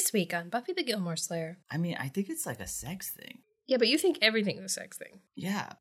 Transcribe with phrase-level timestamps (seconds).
[0.00, 1.58] This week on Buffy the Gilmore Slayer.
[1.70, 3.40] I mean, I think it's like a sex thing.
[3.66, 5.20] Yeah, but you think everything's a sex thing.
[5.36, 5.72] Yeah.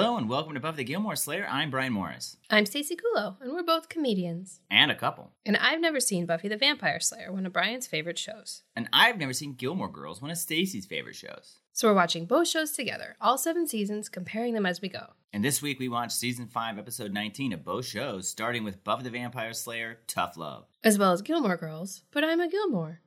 [0.00, 1.46] Hello and welcome to Buffy the Gilmore Slayer.
[1.46, 2.38] I'm Brian Morris.
[2.48, 4.60] I'm Stacey Kulo, and we're both comedians.
[4.70, 5.32] And a couple.
[5.44, 8.62] And I've never seen Buffy the Vampire Slayer, one of Brian's favorite shows.
[8.74, 11.58] And I've never seen Gilmore Girls, one of Stacy's favorite shows.
[11.74, 15.08] So we're watching both shows together, all seven seasons, comparing them as we go.
[15.34, 19.02] And this week we watched season 5, episode 19 of both shows, starting with Buffy
[19.02, 20.64] the Vampire Slayer Tough Love.
[20.82, 23.02] As well as Gilmore Girls, but I'm a Gilmore.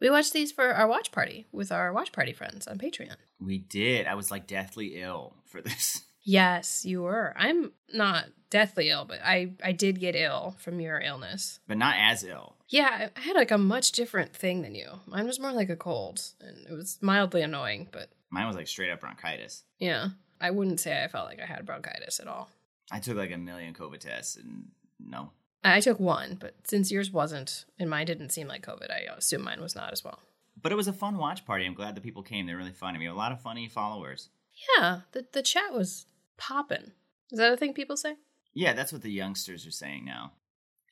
[0.00, 3.16] We watched these for our watch party with our watch party friends on Patreon.
[3.40, 4.06] We did.
[4.06, 6.02] I was like deathly ill for this.
[6.26, 7.32] Yes, you were.
[7.36, 11.60] I'm not deathly ill, but I, I did get ill from your illness.
[11.68, 12.56] But not as ill.
[12.68, 14.88] Yeah, I had like a much different thing than you.
[15.06, 18.66] Mine was more like a cold, and it was mildly annoying, but Mine was like
[18.66, 19.62] straight up bronchitis.
[19.78, 20.08] yeah,
[20.40, 22.50] I wouldn't say I felt like I had bronchitis at all.
[22.90, 24.66] I took like a million COVID tests and
[24.98, 25.30] no.
[25.62, 29.42] I took one, but since yours wasn't and mine didn't seem like COVID, I assume
[29.42, 30.18] mine was not as well.
[30.60, 31.64] But it was a fun watch party.
[31.66, 32.46] I'm glad the people came.
[32.46, 32.98] They're really fun.
[32.98, 34.28] We have a lot of funny followers.
[34.76, 36.92] Yeah, the the chat was popping.
[37.30, 38.16] Is that a thing people say?
[38.54, 40.32] Yeah, that's what the youngsters are saying now.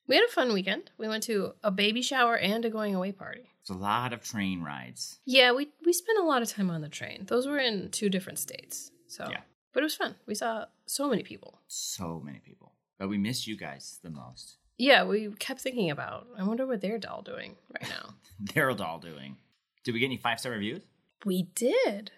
[0.07, 0.91] We had a fun weekend.
[0.99, 3.49] We went to a baby shower and a going away party.
[3.63, 5.19] It's a lot of train rides.
[5.25, 7.25] Yeah, we we spent a lot of time on the train.
[7.27, 8.91] Those were in two different states.
[9.07, 9.41] So Yeah.
[9.73, 10.15] But it was fun.
[10.27, 11.61] We saw so many people.
[11.69, 12.75] So many people.
[12.99, 14.59] But we missed you guys the most.
[14.77, 18.15] Yeah, we kept thinking about I wonder what they're all doing right now.
[18.53, 19.37] They're all doing.
[19.85, 20.83] Did we get any five star reviews?
[21.25, 22.11] we did.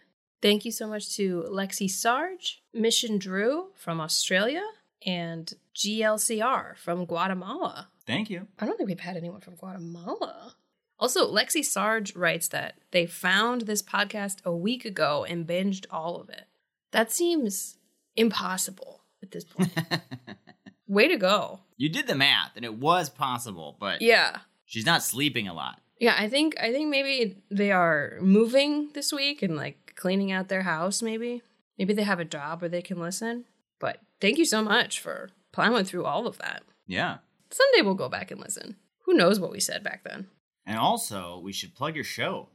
[0.42, 4.62] Thank you so much to Lexi Sarge, Mission Drew from Australia,
[5.04, 7.88] and GLCR from Guatemala.
[8.06, 8.46] Thank you.
[8.58, 10.54] I don't think we've had anyone from Guatemala.
[10.98, 16.20] Also, Lexi Sarge writes that they found this podcast a week ago and binged all
[16.20, 16.44] of it.
[16.92, 17.78] That seems
[18.14, 19.72] impossible at this point.
[20.88, 21.60] Way to go.
[21.76, 24.38] you did the math, and it was possible, but Yeah.
[24.64, 25.80] she's not sleeping a lot.
[25.98, 30.48] Yeah, I think I think maybe they are moving this week and like cleaning out
[30.48, 31.42] their house maybe.
[31.78, 33.44] Maybe they have a job where they can listen.
[33.78, 36.62] But thank you so much for plowing through all of that.
[36.86, 37.18] Yeah.
[37.50, 38.76] Someday we'll go back and listen.
[39.04, 40.28] Who knows what we said back then?
[40.64, 42.48] And also, we should plug your show.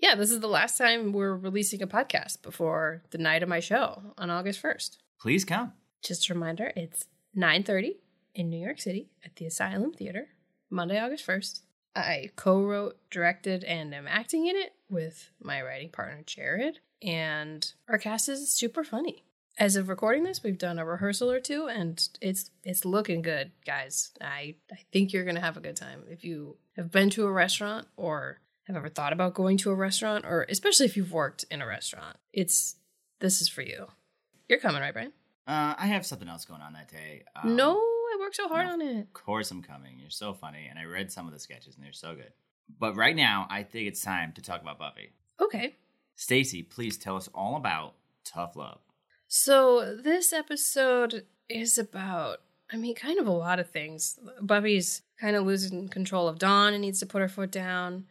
[0.00, 3.60] Yeah, this is the last time we're releasing a podcast before the night of my
[3.60, 4.98] show on August 1st.
[5.18, 5.72] Please come.
[6.04, 7.96] Just a reminder, it's 9:30
[8.34, 10.28] in New York City at the Asylum Theater,
[10.68, 11.62] Monday, August 1st.
[11.94, 17.98] I co-wrote, directed, and am acting in it with my writing partner Jared, and our
[17.98, 19.24] cast is super funny.
[19.58, 23.52] As of recording this, we've done a rehearsal or two, and it's it's looking good,
[23.64, 24.10] guys.
[24.20, 27.32] I I think you're gonna have a good time if you have been to a
[27.32, 31.44] restaurant or have ever thought about going to a restaurant, or especially if you've worked
[31.50, 32.16] in a restaurant.
[32.32, 32.76] It's
[33.20, 33.86] this is for you.
[34.48, 35.12] You're coming, right, Brian?
[35.46, 37.22] Uh, I have something else going on that day.
[37.34, 38.72] Um, no, I worked so hard no.
[38.72, 39.00] on it.
[39.00, 39.98] Of course I'm coming.
[39.98, 42.32] You're so funny, and I read some of the sketches, and they're so good.
[42.78, 45.12] But right now, I think it's time to talk about Buffy.
[45.40, 45.76] Okay.
[46.14, 47.94] Stacy, please tell us all about
[48.24, 48.80] Tough Love.
[49.28, 52.40] So this episode is about,
[52.72, 54.18] I mean, kind of a lot of things.
[54.40, 58.06] Buffy's kind of losing control of Dawn and needs to put her foot down.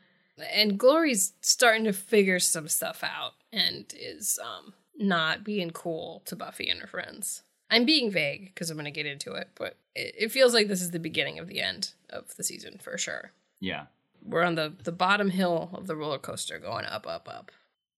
[0.53, 6.35] And Glory's starting to figure some stuff out and is um not being cool to
[6.35, 7.43] Buffy and her friends.
[7.69, 10.67] I'm being vague because I'm going to get into it, but it, it feels like
[10.67, 13.31] this is the beginning of the end of the season for sure.
[13.59, 13.85] Yeah.
[14.25, 17.51] We're on the, the bottom hill of the roller coaster going up, up, up.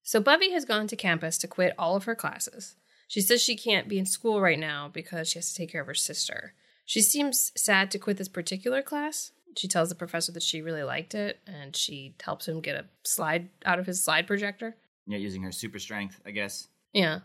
[0.03, 2.75] So Buffy has gone to campus to quit all of her classes.
[3.07, 5.81] She says she can't be in school right now because she has to take care
[5.81, 6.53] of her sister.
[6.85, 9.31] She seems sad to quit this particular class.
[9.57, 12.85] She tells the professor that she really liked it and she helps him get a
[13.03, 14.75] slide out of his slide projector.
[15.05, 16.67] Yeah, using her super strength, I guess.
[16.93, 17.19] Yeah.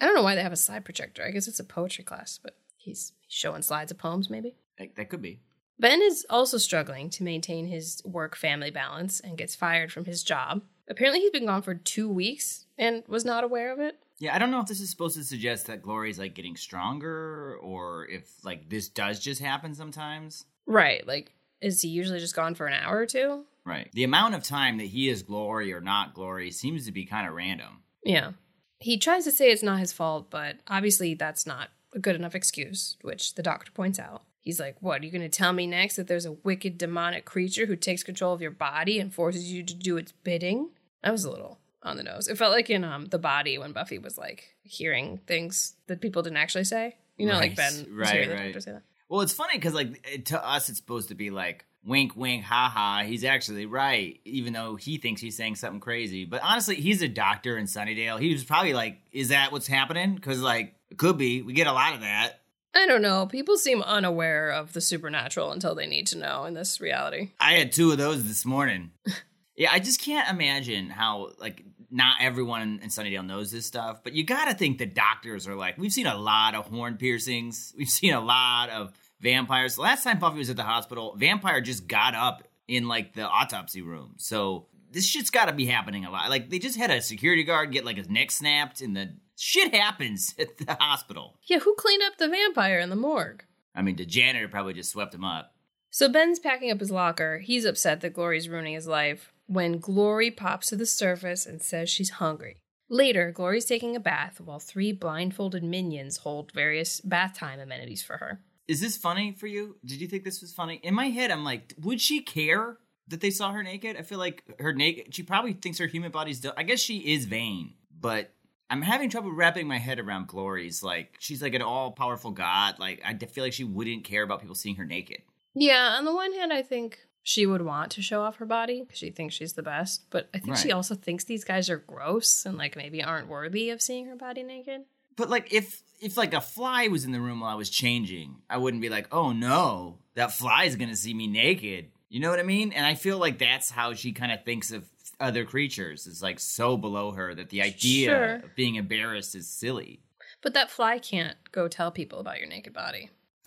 [0.00, 1.24] I don't know why they have a slide projector.
[1.24, 4.56] I guess it's a poetry class, but he's showing slides of poems, maybe.
[4.78, 5.40] That, that could be.
[5.78, 10.22] Ben is also struggling to maintain his work family balance and gets fired from his
[10.22, 10.62] job.
[10.88, 13.98] Apparently, he's been gone for two weeks and was not aware of it.
[14.18, 17.56] Yeah, I don't know if this is supposed to suggest that Glory's like getting stronger
[17.60, 20.46] or if like this does just happen sometimes.
[20.66, 21.06] Right.
[21.06, 23.44] Like, is he usually just gone for an hour or two?
[23.64, 23.90] Right.
[23.92, 27.28] The amount of time that he is Glory or not Glory seems to be kind
[27.28, 27.82] of random.
[28.04, 28.32] Yeah.
[28.78, 32.34] He tries to say it's not his fault, but obviously that's not a good enough
[32.34, 34.22] excuse, which the doctor points out.
[34.46, 37.24] He's like, What, are you going to tell me next that there's a wicked demonic
[37.24, 40.70] creature who takes control of your body and forces you to do its bidding?
[41.02, 42.28] I was a little on the nose.
[42.28, 46.22] It felt like in um the body when Buffy was like hearing things that people
[46.22, 46.94] didn't actually say.
[47.18, 48.62] You know, like Ben right, right.
[48.62, 48.82] say that.
[49.08, 52.44] Well, it's funny because like it- to us, it's supposed to be like wink, wink,
[52.44, 53.02] ha ha.
[53.04, 56.24] He's actually right, even though he thinks he's saying something crazy.
[56.24, 58.20] But honestly, he's a doctor in Sunnydale.
[58.20, 61.42] He was probably like, "Is that what's happening?" Because like it could be.
[61.42, 62.42] We get a lot of that.
[62.76, 63.24] I don't know.
[63.24, 67.30] People seem unaware of the supernatural until they need to know in this reality.
[67.40, 68.90] I had two of those this morning.
[69.56, 74.12] yeah, I just can't imagine how like not everyone in, Sunnydale knows this stuff, but
[74.12, 77.72] you got to think the doctors are like, we've seen a lot of horn piercings,
[77.78, 79.76] we've seen a lot of vampires.
[79.76, 83.26] The last time Buffy was at the hospital, vampire just got up in like the
[83.26, 84.16] autopsy room.
[84.18, 86.28] So this shit's got to be happening a lot.
[86.28, 89.74] Like they just had a security guard get like his neck snapped, in the shit
[89.74, 91.38] happens at the hospital.
[91.46, 93.44] Yeah, who cleaned up the vampire in the morgue?
[93.74, 95.52] I mean, the janitor probably just swept him up.
[95.90, 97.38] So Ben's packing up his locker.
[97.38, 101.88] He's upset that Glory's ruining his life when Glory pops to the surface and says
[101.88, 102.56] she's hungry.
[102.88, 108.18] Later, Glory's taking a bath while three blindfolded minions hold various bath time amenities for
[108.18, 108.40] her.
[108.68, 109.76] Is this funny for you?
[109.84, 110.80] Did you think this was funny?
[110.82, 112.78] In my head, I'm like, would she care
[113.08, 113.96] that they saw her naked?
[113.96, 115.14] I feel like her naked.
[115.14, 116.40] She probably thinks her human body's.
[116.40, 118.32] Do- I guess she is vain, but
[118.68, 120.82] I'm having trouble wrapping my head around Glory's.
[120.82, 122.78] Like, she's like an all powerful god.
[122.78, 125.22] Like, I feel like she wouldn't care about people seeing her naked.
[125.54, 128.82] Yeah, on the one hand, I think she would want to show off her body
[128.82, 131.78] because she thinks she's the best, but I think she also thinks these guys are
[131.78, 134.82] gross and like maybe aren't worthy of seeing her body naked.
[135.16, 138.36] But like, if if like a fly was in the room while I was changing,
[138.48, 141.90] I wouldn't be like, oh no, that fly's gonna see me naked.
[142.08, 142.72] You know what I mean?
[142.72, 144.88] And I feel like that's how she kind of thinks of
[145.20, 146.06] other creatures.
[146.06, 148.34] Is like so below her that the idea Sure.
[148.36, 150.00] of being embarrassed is silly.
[150.42, 153.10] But that fly can't go tell people about your naked body.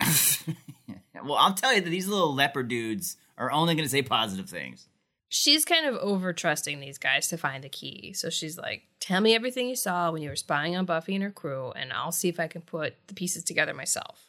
[1.24, 4.48] well, I'll tell you that these little leopard dudes are only going to say positive
[4.48, 4.88] things.
[5.28, 8.12] She's kind of over trusting these guys to find the key.
[8.14, 11.22] So she's like, Tell me everything you saw when you were spying on Buffy and
[11.24, 14.26] her crew, and I'll see if I can put the pieces together myself.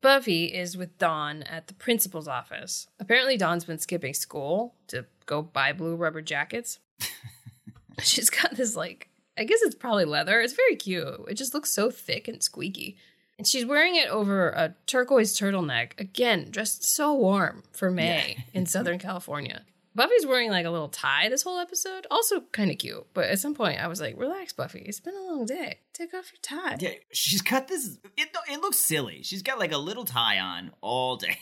[0.00, 2.88] Buffy is with Dawn at the principal's office.
[3.00, 6.78] Apparently, Dawn's been skipping school to go buy blue rubber jackets.
[8.02, 10.40] She's got this, like, I guess it's probably leather.
[10.40, 11.24] It's very cute.
[11.28, 12.96] It just looks so thick and squeaky.
[13.38, 18.66] And she's wearing it over a turquoise turtleneck, again, dressed so warm for May in
[18.66, 19.64] Southern California.
[19.94, 23.06] Buffy's wearing like a little tie this whole episode, also kind of cute.
[23.14, 24.80] But at some point, I was like, "Relax, Buffy.
[24.80, 25.80] It's been a long day.
[25.92, 27.98] Take off your tie." Yeah, she's got this.
[28.16, 29.22] It it looks silly.
[29.22, 31.38] She's got like a little tie on all day.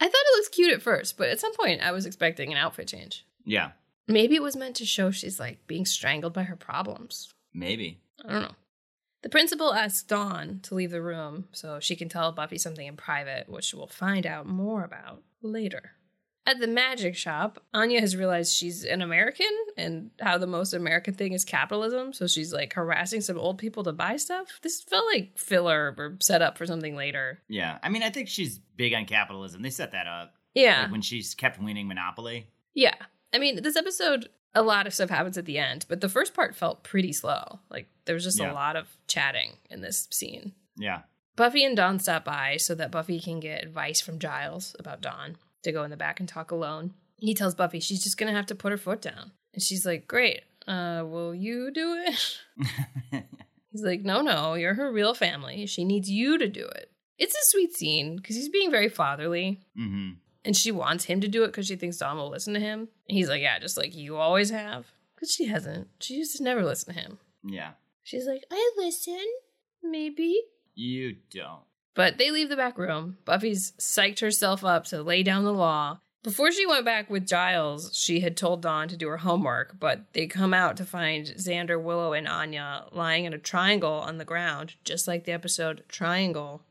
[0.00, 2.58] I thought it looks cute at first, but at some point, I was expecting an
[2.58, 3.26] outfit change.
[3.44, 3.72] Yeah,
[4.06, 7.32] Maybe it was meant to show she's like being strangled by her problems.
[7.52, 8.00] maybe.
[8.24, 8.54] I don't know.
[9.22, 12.96] The principal asks Dawn to leave the room so she can tell Buffy something in
[12.96, 15.92] private, which we'll find out more about later.
[16.46, 21.14] At the magic shop, Anya has realized she's an American and how the most American
[21.14, 22.12] thing is capitalism.
[22.12, 24.48] So she's like harassing some old people to buy stuff.
[24.62, 27.40] This felt like filler or set up for something later.
[27.48, 29.62] Yeah, I mean, I think she's big on capitalism.
[29.62, 30.34] They set that up.
[30.54, 30.82] Yeah.
[30.82, 32.46] Like when she's kept winning Monopoly.
[32.74, 32.94] Yeah.
[33.32, 36.34] I mean, this episode, a lot of stuff happens at the end, but the first
[36.34, 37.60] part felt pretty slow.
[37.70, 38.52] Like there was just Yeah.
[38.52, 40.52] a lot of chatting in this scene.
[40.76, 41.02] Yeah.
[41.36, 45.36] Buffy and Dawn stop by so that Buffy can get advice from Giles about Dawn
[45.64, 46.94] to go in the back and talk alone.
[47.16, 49.32] He tells Buffy she's just gonna have to put her foot down.
[49.52, 53.24] And she's like, Great, uh, will you do it?
[53.70, 55.66] He's like, No, no, you're her real family.
[55.66, 56.90] She needs you to do it.
[57.18, 60.12] It's a sweet scene because he's being very fatherly hmm
[60.46, 62.80] and she wants him to do it because she thinks Dawn will listen to him.
[63.08, 64.86] And he's like, Yeah, just like you always have.
[65.14, 65.88] Because she hasn't.
[66.00, 67.18] She used to never listen to him.
[67.42, 67.70] Yeah.
[68.02, 69.24] She's like, I listen,
[69.82, 70.38] maybe.
[70.74, 71.62] You don't.
[71.94, 73.18] But they leave the back room.
[73.24, 76.00] Buffy's psyched herself up to lay down the law.
[76.24, 80.12] Before she went back with Giles, she had told Dawn to do her homework, but
[80.14, 84.24] they come out to find Xander, Willow, and Anya lying in a triangle on the
[84.24, 86.62] ground, just like the episode Triangle.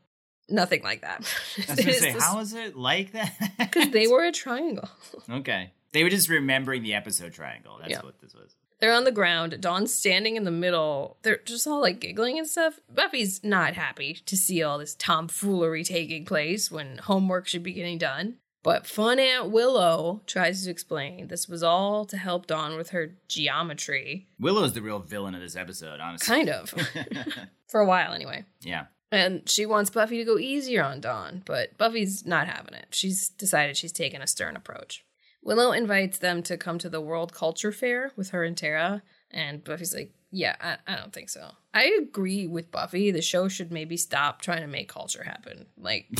[0.48, 1.18] Nothing like that.
[1.68, 3.32] I was say, how is it like that?
[3.58, 4.88] Because they were a triangle.
[5.30, 5.70] okay.
[5.92, 7.78] They were just remembering the episode triangle.
[7.78, 8.02] That's Yeah.
[8.02, 8.56] what this was.
[8.84, 9.58] They're on the ground.
[9.62, 11.16] Dawn's standing in the middle.
[11.22, 12.80] They're just all like giggling and stuff.
[12.94, 17.96] Buffy's not happy to see all this tomfoolery taking place when homework should be getting
[17.96, 18.34] done.
[18.62, 23.12] But fun Aunt Willow tries to explain this was all to help Dawn with her
[23.26, 24.26] geometry.
[24.38, 26.26] Willow's the real villain of this episode, honestly.
[26.26, 26.74] Kind of.
[27.68, 28.44] For a while, anyway.
[28.60, 28.88] yeah.
[29.10, 32.88] And she wants Buffy to go easier on Dawn, but Buffy's not having it.
[32.90, 35.06] She's decided she's taking a stern approach.
[35.44, 39.62] Willow invites them to come to the World Culture Fair with her and Tara, and
[39.62, 41.50] Buffy's like, Yeah, I, I don't think so.
[41.74, 43.10] I agree with Buffy.
[43.10, 45.66] The show should maybe stop trying to make culture happen.
[45.76, 46.06] Like,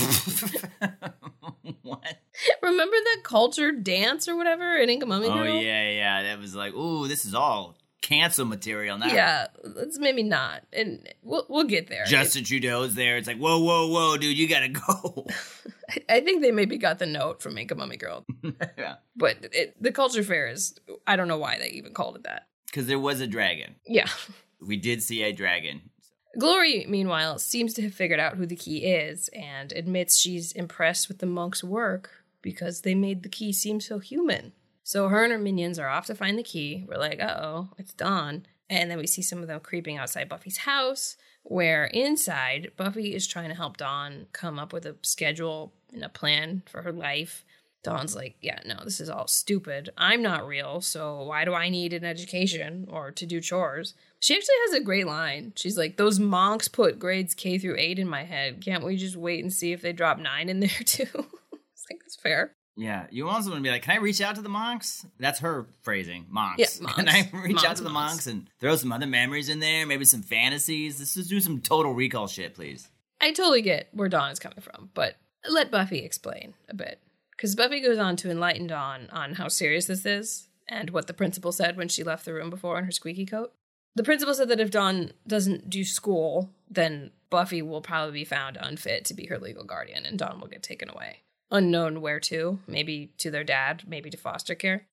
[1.82, 2.18] what?
[2.62, 5.62] remember that culture dance or whatever in Inca Mummy Oh Girl?
[5.62, 6.22] yeah, yeah.
[6.24, 9.06] That was like, ooh, this is all cancel material now.
[9.06, 10.62] Yeah, let's maybe not.
[10.74, 12.04] And we'll, we'll get there.
[12.04, 13.16] Justin Trudeau's there.
[13.16, 15.26] It's like, whoa, whoa, whoa, dude, you gotta go.
[16.08, 18.26] I think they maybe got the note from Make a Mummy Girl,
[18.78, 18.96] yeah.
[19.16, 22.46] but it, the culture fair is, I don't know why they even called it that.
[22.66, 23.74] Because there was a dragon.
[23.86, 24.08] Yeah.
[24.60, 25.90] We did see a dragon.
[26.38, 31.08] Glory, meanwhile, seems to have figured out who the key is and admits she's impressed
[31.08, 32.10] with the monk's work
[32.42, 34.52] because they made the key seem so human.
[34.84, 36.84] So her and her minions are off to find the key.
[36.86, 38.46] We're like, uh oh, it's dawn.
[38.70, 43.26] And then we see some of them creeping outside Buffy's house, where inside, Buffy is
[43.26, 47.44] trying to help Dawn come up with a schedule and a plan for her life.
[47.82, 49.90] Dawn's like, yeah, no, this is all stupid.
[49.98, 53.92] I'm not real, so why do I need an education or to do chores?
[54.20, 55.52] She actually has a great line.
[55.54, 58.64] She's like, those monks put grades K through 8 in my head.
[58.64, 61.02] Can't we just wait and see if they drop 9 in there too?
[61.02, 62.54] it's like, that's fair.
[62.76, 65.06] Yeah, you also want to be like, can I reach out to the monks?
[65.18, 66.58] That's her phrasing, monks.
[66.80, 66.96] Yeah, monks.
[66.96, 68.12] Can I reach Monks, out to the monks.
[68.12, 69.86] monks and throw some other memories in there?
[69.86, 70.98] Maybe some fantasies.
[70.98, 72.88] Let's just do some total recall shit, please.
[73.20, 75.16] I totally get where Dawn is coming from, but
[75.48, 76.98] let Buffy explain a bit.
[77.30, 81.14] Because Buffy goes on to enlighten Dawn on how serious this is and what the
[81.14, 83.52] principal said when she left the room before in her squeaky coat.
[83.94, 88.58] The principal said that if Dawn doesn't do school, then Buffy will probably be found
[88.60, 91.20] unfit to be her legal guardian and Dawn will get taken away.
[91.50, 94.86] Unknown where to, maybe to their dad, maybe to foster care.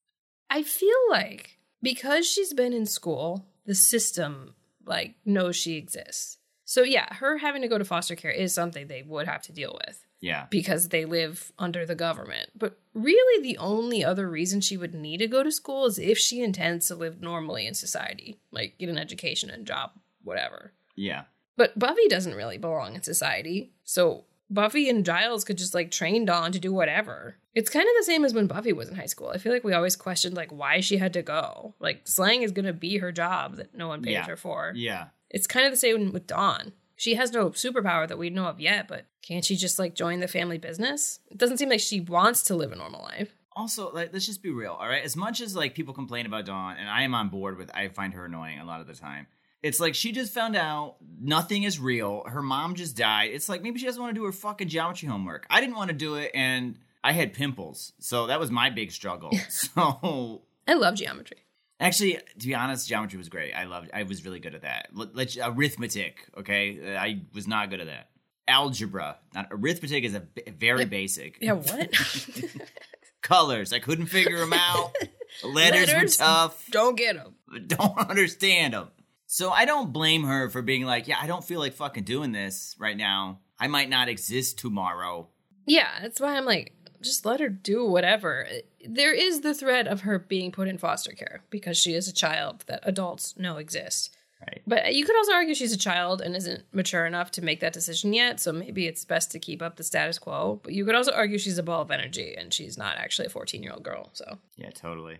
[0.49, 4.55] I feel like because she's been in school, the system
[4.85, 6.37] like knows she exists.
[6.65, 9.51] So yeah, her having to go to foster care is something they would have to
[9.53, 10.45] deal with Yeah.
[10.49, 12.49] because they live under the government.
[12.55, 16.17] But really, the only other reason she would need to go to school is if
[16.17, 19.91] she intends to live normally in society, like get an education and job,
[20.23, 20.73] whatever.
[20.95, 21.23] Yeah.
[21.57, 23.73] But Buffy doesn't really belong in society.
[23.83, 27.35] So Buffy and Giles could just like train Dawn to do whatever.
[27.55, 29.29] It's kind of the same as when Buffy was in high school.
[29.29, 31.73] I feel like we always questioned like why she had to go.
[31.79, 34.25] Like slang is going to be her job that no one pays Yeah.
[34.27, 34.73] her for.
[34.75, 35.07] Yeah.
[35.29, 36.73] It's kind of the same with Dawn.
[36.95, 40.19] She has no superpower that we know of yet, but can't she just like join
[40.19, 41.19] the family business?
[41.31, 43.33] It doesn't seem like she wants to live a normal life.
[43.53, 45.03] Also, like, let's just be real, all right?
[45.03, 47.89] As much as like people complain about Dawn, and I am on board with, I
[47.89, 49.27] find her annoying a lot of the time.
[49.63, 52.23] It's like she just found out nothing is real.
[52.25, 53.29] Her mom just died.
[53.31, 55.45] It's like maybe she doesn't want to do her fucking geometry homework.
[55.49, 58.91] I didn't want to do it, and I had pimples, so that was my big
[58.91, 59.31] struggle.
[59.49, 61.37] so I love geometry.
[61.79, 63.53] Actually, to be honest, geometry was great.
[63.53, 63.89] I loved.
[63.93, 64.89] I was really good at that.
[64.93, 66.27] Let, let's arithmetic.
[66.37, 68.09] Okay, I was not good at that.
[68.47, 71.37] Algebra, not arithmetic, is a b- very basic.
[71.39, 71.91] Yeah, what?
[73.21, 74.95] Colors, I couldn't figure them out.
[75.43, 76.19] Letters, Letters?
[76.19, 76.65] were tough.
[76.71, 77.35] Don't get them.
[77.67, 78.89] Don't understand them.
[79.33, 82.33] So I don't blame her for being like, yeah, I don't feel like fucking doing
[82.33, 83.39] this right now.
[83.57, 85.29] I might not exist tomorrow.
[85.65, 88.45] Yeah, that's why I'm like, just let her do whatever.
[88.85, 92.13] There is the threat of her being put in foster care because she is a
[92.13, 94.09] child that adults know exists.
[94.41, 94.63] Right.
[94.67, 97.71] But you could also argue she's a child and isn't mature enough to make that
[97.71, 100.59] decision yet, so maybe it's best to keep up the status quo.
[100.61, 103.29] But you could also argue she's a ball of energy and she's not actually a
[103.29, 104.39] 14 year old girl, so.
[104.57, 105.19] Yeah, totally.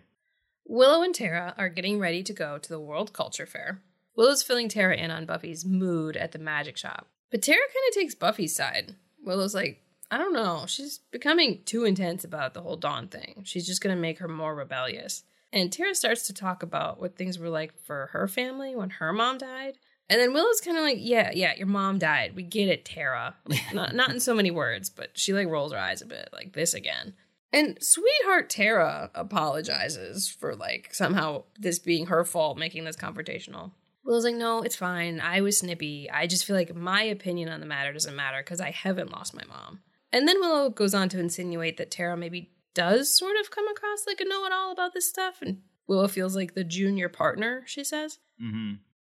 [0.66, 3.80] Willow and Tara are getting ready to go to the World Culture Fair.
[4.16, 7.08] Willow's filling Tara in on Buffy's mood at the magic shop.
[7.30, 8.94] But Tara kind of takes Buffy's side.
[9.24, 13.42] Willow's like, I don't know, she's becoming too intense about the whole Dawn thing.
[13.44, 15.22] She's just going to make her more rebellious.
[15.52, 19.12] And Tara starts to talk about what things were like for her family when her
[19.12, 19.78] mom died.
[20.10, 22.34] And then Willow's kind of like, yeah, yeah, your mom died.
[22.34, 23.36] We get it, Tara.
[23.72, 26.52] Not, not in so many words, but she like rolls her eyes a bit, like
[26.52, 27.14] this again.
[27.52, 33.72] And sweetheart Tara apologizes for like somehow this being her fault, making this confrontational.
[34.04, 35.20] Willow's like, no, it's fine.
[35.20, 36.10] I was snippy.
[36.10, 39.34] I just feel like my opinion on the matter doesn't matter because I haven't lost
[39.34, 39.80] my mom.
[40.12, 44.06] And then Willow goes on to insinuate that Tara maybe does sort of come across
[44.06, 45.40] like a know it all about this stuff.
[45.40, 48.18] And Willow feels like the junior partner, she says.
[48.42, 48.74] Mm-hmm.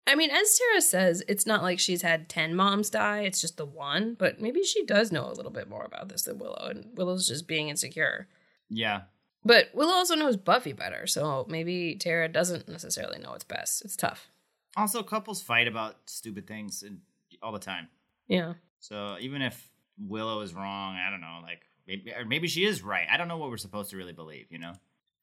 [0.05, 3.55] I mean, as Tara says, it's not like she's had 10 moms die, it's just
[3.55, 6.67] the one, but maybe she does know a little bit more about this than Willow,
[6.69, 8.27] and Willow's just being insecure.
[8.69, 9.03] Yeah.
[9.45, 13.85] But Willow also knows Buffy better, so maybe Tara doesn't necessarily know what's best.
[13.85, 14.27] It's tough.
[14.75, 16.99] Also, couples fight about stupid things and
[17.41, 17.87] all the time.
[18.27, 18.53] Yeah.
[18.79, 22.81] So even if Willow is wrong, I don't know, like maybe or maybe she is
[22.81, 23.07] right.
[23.11, 24.73] I don't know what we're supposed to really believe, you know?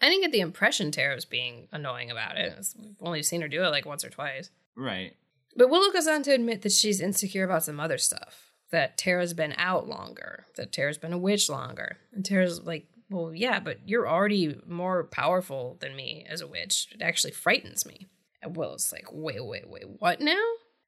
[0.01, 2.55] I didn't get the impression Tara was being annoying about it.
[2.79, 4.51] We've only seen her do it like once or twice.
[4.75, 5.15] Right.
[5.57, 8.53] But Willow goes on to admit that she's insecure about some other stuff.
[8.71, 10.47] That Tara's been out longer.
[10.57, 11.99] That Tara's been a witch longer.
[12.13, 16.89] And Tara's like, well, yeah, but you're already more powerful than me as a witch.
[16.93, 18.09] It actually frightens me.
[18.43, 20.43] And Willow's like, wait, wait, wait, what now?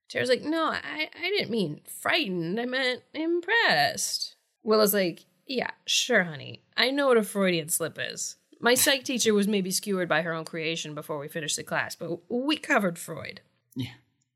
[0.09, 2.61] Tara's like, no, I, I didn't mean frightened.
[2.61, 4.37] I meant impressed.
[4.63, 6.63] Willow's like, yeah, sure, honey.
[6.77, 8.37] I know what a Freudian slip is.
[8.61, 11.97] My psych teacher was maybe skewered by her own creation before we finished the class,
[11.97, 13.41] but we covered Freud.
[13.75, 13.95] Yeah.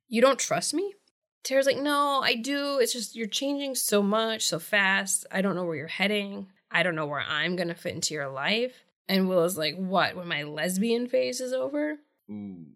[0.08, 0.94] You don't trust me?
[1.44, 2.78] Tara's like, no, I do.
[2.80, 5.26] It's just you're changing so much, so fast.
[5.30, 6.48] I don't know where you're heading.
[6.70, 8.82] I don't know where I'm going to fit into your life.
[9.08, 11.98] And Willow's like, what, when my lesbian phase is over?
[12.28, 12.66] Ooh.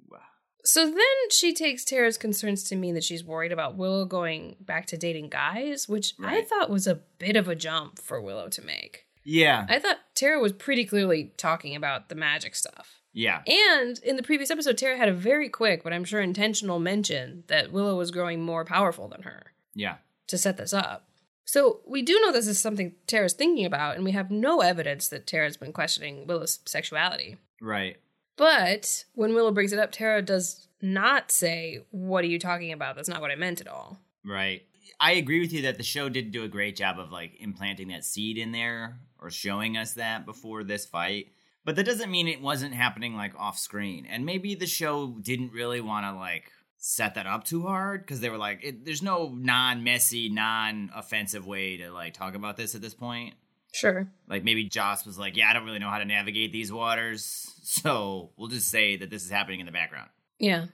[0.64, 4.86] So then she takes Tara's concerns to mean that she's worried about Willow going back
[4.86, 8.62] to dating guys, which I thought was a bit of a jump for Willow to
[8.62, 9.06] make.
[9.24, 9.66] Yeah.
[9.68, 13.00] I thought Tara was pretty clearly talking about the magic stuff.
[13.12, 13.42] yeah.
[13.46, 17.44] And in the previous episode, Tara had a very quick, but I'm sure intentional mention
[17.48, 19.96] that Willow was growing more powerful than her Yeah.
[20.28, 21.06] to set this up.
[21.44, 25.08] So we do know this is something Tara's thinking about, and we have no evidence
[25.08, 27.36] that Tara's been questioning Willow's sexuality.
[27.60, 27.96] Right.
[28.40, 32.96] But when Willow brings it up, Tara does not say, What are you talking about?
[32.96, 33.98] That's not what I meant at all.
[34.24, 34.62] Right.
[34.98, 37.88] I agree with you that the show did do a great job of like implanting
[37.88, 41.32] that seed in there or showing us that before this fight.
[41.66, 44.06] But that doesn't mean it wasn't happening like off screen.
[44.08, 48.20] And maybe the show didn't really want to like set that up too hard because
[48.20, 52.56] they were like, it, there's no non messy, non offensive way to like talk about
[52.56, 53.34] this at this point.
[53.72, 54.08] Sure.
[54.28, 57.46] Like maybe Joss was like, yeah, I don't really know how to navigate these waters.
[57.70, 60.08] So we'll just say that this is happening in the background.
[60.40, 60.66] Yeah.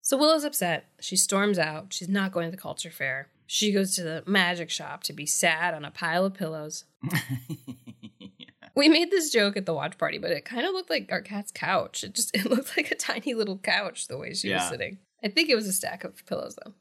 [0.00, 0.84] So Willow's upset.
[1.00, 1.92] She storms out.
[1.92, 3.30] She's not going to the culture fair.
[3.46, 6.84] She goes to the magic shop to be sad on a pile of pillows.
[8.76, 11.22] We made this joke at the watch party, but it kind of looked like our
[11.22, 12.04] cat's couch.
[12.04, 14.98] It just it looked like a tiny little couch the way she was sitting.
[15.24, 16.74] I think it was a stack of pillows though.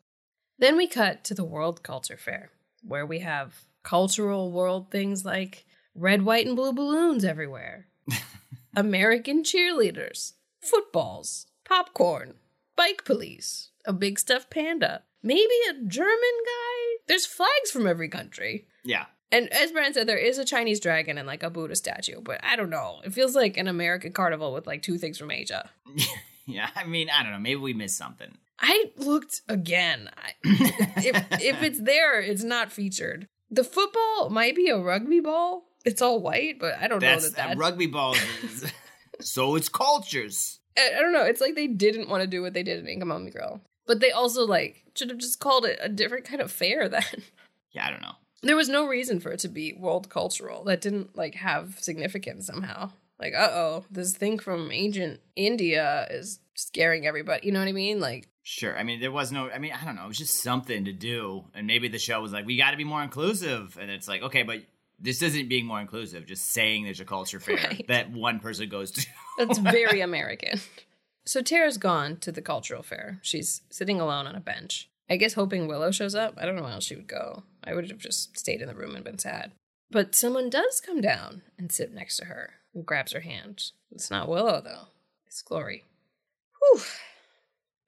[0.60, 2.52] Then we cut to the World Culture Fair,
[2.84, 3.56] where we have
[3.86, 7.88] cultural world things like red, white, and blue balloons everywhere,
[8.76, 12.34] American cheerleaders, footballs, popcorn,
[12.76, 17.04] bike police, a big stuffed panda, maybe a German guy.
[17.08, 18.68] There's flags from every country.
[18.84, 19.06] yeah.
[19.32, 22.40] And as Brian said, there is a Chinese dragon and like a Buddha statue, but
[22.44, 23.02] I don't know.
[23.04, 25.70] It feels like an American carnival with like two things from Asia.
[26.46, 26.70] yeah.
[26.76, 27.40] I mean, I don't know.
[27.40, 28.38] Maybe we missed something.
[28.60, 30.10] I looked again.
[30.16, 30.32] I,
[30.98, 33.28] if, if it's there, it's not featured.
[33.52, 35.66] The football might be a rugby ball.
[35.86, 37.58] It's all white, but I don't That's know that that that.
[37.58, 38.16] rugby ball.
[38.44, 38.72] Is,
[39.22, 40.60] so it's cultures.
[40.78, 41.24] I, I don't know.
[41.24, 44.12] It's like they didn't want to do what they did in the Grill, but they
[44.12, 46.90] also like should have just called it a different kind of fair.
[46.90, 47.04] Then
[47.72, 48.16] Yeah, I don't know.
[48.42, 50.64] there was no reason for it to be world cultural.
[50.64, 52.92] That didn't like have significance somehow.
[53.20, 57.46] Like, uh oh, this thing from ancient India is scaring everybody.
[57.46, 58.00] You know what I mean?
[58.02, 58.78] Like, Sure.
[58.78, 59.50] I mean, there was no.
[59.50, 60.06] I mean, I don't know.
[60.06, 62.78] It was just something to do, and maybe the show was like, we got to
[62.78, 64.62] be more inclusive, and it's like, okay, but
[65.00, 66.28] this isn't being more inclusive.
[66.28, 67.86] Just saying there's a culture fair Right.
[67.88, 69.06] that one person goes to.
[69.40, 70.60] That's very American.
[71.26, 73.18] So Tara's gone to the cultural fair.
[73.24, 74.90] She's sitting alone on a bench.
[75.10, 76.36] I guess hoping Willow shows up.
[76.38, 77.42] I don't know where else she would go.
[77.64, 79.54] I would have just stayed in the room and been sad.
[79.90, 83.72] But someone does come down and sit next to her and grabs her hand.
[83.92, 84.90] It's not Willow, though.
[85.26, 85.84] It's Glory.
[86.62, 86.82] Whew.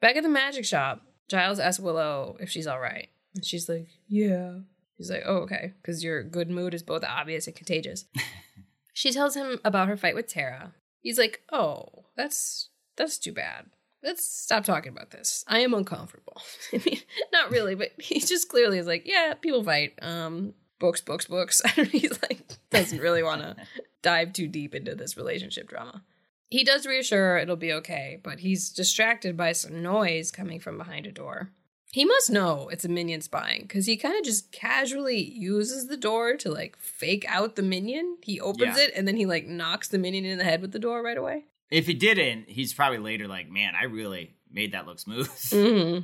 [0.01, 3.09] Back at the magic shop, Giles asks Willow if she's all right.
[3.35, 4.59] And she's like, yeah.
[4.97, 8.05] He's like, oh, okay, because your good mood is both obvious and contagious.
[8.93, 10.73] she tells him about her fight with Tara.
[11.01, 13.65] He's like, oh, that's that's too bad.
[14.03, 15.43] Let's stop talking about this.
[15.47, 16.41] I am uncomfortable.
[16.73, 16.99] I mean,
[17.31, 19.93] not really, but he just clearly is like, yeah, people fight.
[20.01, 21.61] Um, books, books, books.
[21.63, 21.83] I.
[21.91, 23.55] He's like, doesn't really want to
[24.01, 26.03] dive too deep into this relationship drama.
[26.49, 30.77] He does reassure her it'll be okay, but he's distracted by some noise coming from
[30.77, 31.51] behind a door.
[31.91, 35.97] He must know it's a minion spying because he kind of just casually uses the
[35.97, 38.17] door to like fake out the minion.
[38.23, 38.83] He opens Yeah.
[38.85, 41.17] it and then he like knocks the minion in the head with the door right
[41.17, 41.45] away.
[41.71, 45.29] if he didn't, he's probably later like, man, I really made that look smooth.
[45.51, 45.99] hmm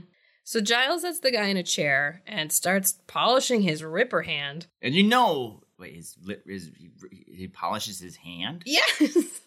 [0.45, 4.67] So Giles sets the guy in a chair and starts polishing his ripper hand.
[4.81, 6.89] and you know, wait, his lip is he,
[7.33, 8.63] he polishes his hand.
[8.65, 9.17] Yes.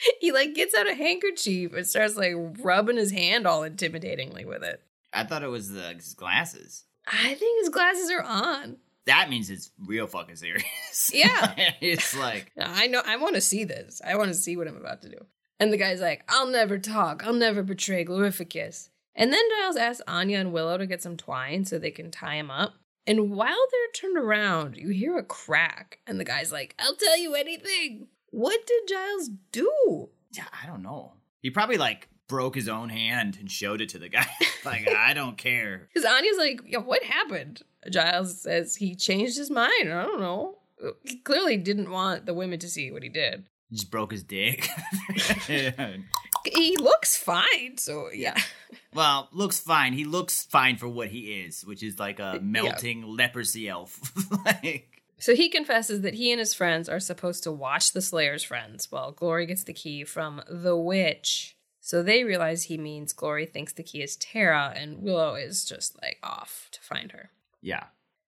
[0.20, 4.62] he like gets out a handkerchief and starts like rubbing his hand all intimidatingly with
[4.62, 4.82] it.
[5.12, 6.84] I thought it was the his glasses.
[7.06, 8.76] I think his glasses are on.
[9.06, 11.10] That means it's real fucking serious.
[11.12, 11.54] Yeah.
[11.80, 13.02] it's like I know.
[13.04, 14.00] I want to see this.
[14.06, 15.18] I want to see what I'm about to do.
[15.58, 17.24] And the guy's like, I'll never talk.
[17.24, 18.88] I'll never betray Glorificus.
[19.14, 22.36] And then Giles asks Anya and Willow to get some twine so they can tie
[22.36, 22.74] him up.
[23.06, 25.98] And while they're turned around, you hear a crack.
[26.06, 28.08] And the guy's like, I'll tell you anything.
[28.30, 30.08] What did Giles do?
[30.32, 31.14] Yeah, I don't know.
[31.42, 34.26] He probably like broke his own hand and showed it to the guy.
[34.64, 35.88] like, I don't care.
[35.94, 37.62] Because Anya's like, yeah, what happened?
[37.90, 39.92] Giles says he changed his mind.
[39.92, 40.58] I don't know.
[41.04, 43.44] He clearly didn't want the women to see what he did.
[43.68, 44.68] He just broke his dick.
[46.44, 48.40] He looks fine, so yeah.
[48.94, 49.92] well, looks fine.
[49.92, 54.00] He looks fine for what he is, which is like a melting leprosy elf.
[54.46, 58.42] like, So he confesses that he and his friends are supposed to watch the Slayer's
[58.42, 61.56] friends while Glory gets the key from the witch.
[61.80, 66.00] So they realize he means Glory thinks the key is Tara, and Willow is just
[66.02, 67.30] like off to find her.
[67.60, 67.84] Yeah.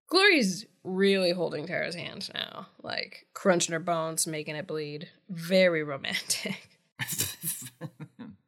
[0.09, 5.09] Glory's really holding Tara's hand now, like crunching her bones, making it bleed.
[5.31, 6.79] Very romantic.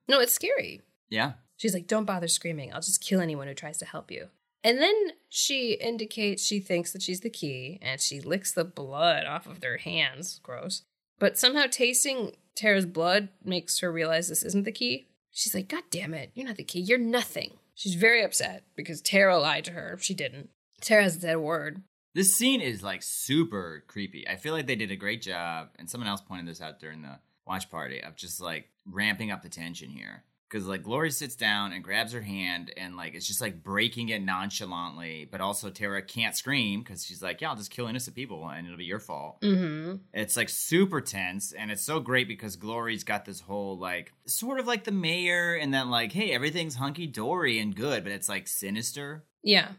[0.09, 0.83] no, it's scary.
[1.09, 1.33] yeah.
[1.57, 2.75] She's like, don't bother screaming.
[2.75, 4.29] I'll just kill anyone who tries to help you.
[4.65, 4.95] And then
[5.29, 9.61] she indicates she thinks that she's the key and she licks the blood off of
[9.61, 10.41] their hands.
[10.43, 10.83] Gross.
[11.19, 15.09] But somehow tasting Tara's blood makes her realize this isn't the key.
[15.31, 17.59] She's like, God damn it, you're not the key, you're nothing.
[17.75, 19.99] She's very upset because Tara lied to her.
[20.01, 20.51] She didn't.
[20.81, 21.83] Tara hasn't word.
[22.15, 24.27] This scene is like super creepy.
[24.29, 27.03] I feel like they did a great job, and someone else pointed this out during
[27.03, 30.23] the watch party of just like ramping up the tension here.
[30.49, 34.11] Because like Glory sits down and grabs her hand, and like it's just like breaking
[34.11, 38.15] it nonchalantly, but also Tara can't scream because she's like, "Yeah, I'll just kill innocent
[38.15, 39.97] people, and it'll be your fault." Mm-hmm.
[40.13, 44.61] It's like super tense, and it's so great because Glory's got this whole like sort
[44.61, 48.29] of like the mayor, and then like, hey, everything's hunky dory and good, but it's
[48.29, 49.25] like sinister.
[49.43, 49.73] Yeah.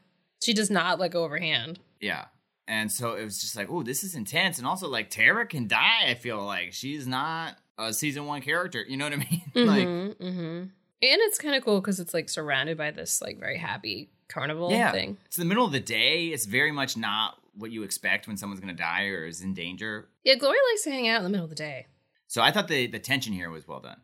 [0.44, 1.80] She does not let go of her hand.
[2.00, 2.26] Yeah.
[2.68, 4.58] And so it was just like, oh, this is intense.
[4.58, 6.74] And also, like, Tara can die, I feel like.
[6.74, 8.84] She's not a season one character.
[8.88, 9.18] You know what I
[9.56, 9.68] mean?
[9.68, 10.64] like, Mm-hmm, mm-hmm.
[11.02, 14.72] And it's kind of cool because it's like surrounded by this like very happy carnival
[14.72, 14.92] yeah.
[14.92, 15.18] thing.
[15.26, 16.28] It's the middle of the day.
[16.28, 19.54] It's very much not what you expect when someone's going to die or is in
[19.54, 20.08] danger.
[20.24, 21.88] Yeah, Glory likes to hang out in the middle of the day.
[22.28, 23.98] So I thought the, the tension here was well done.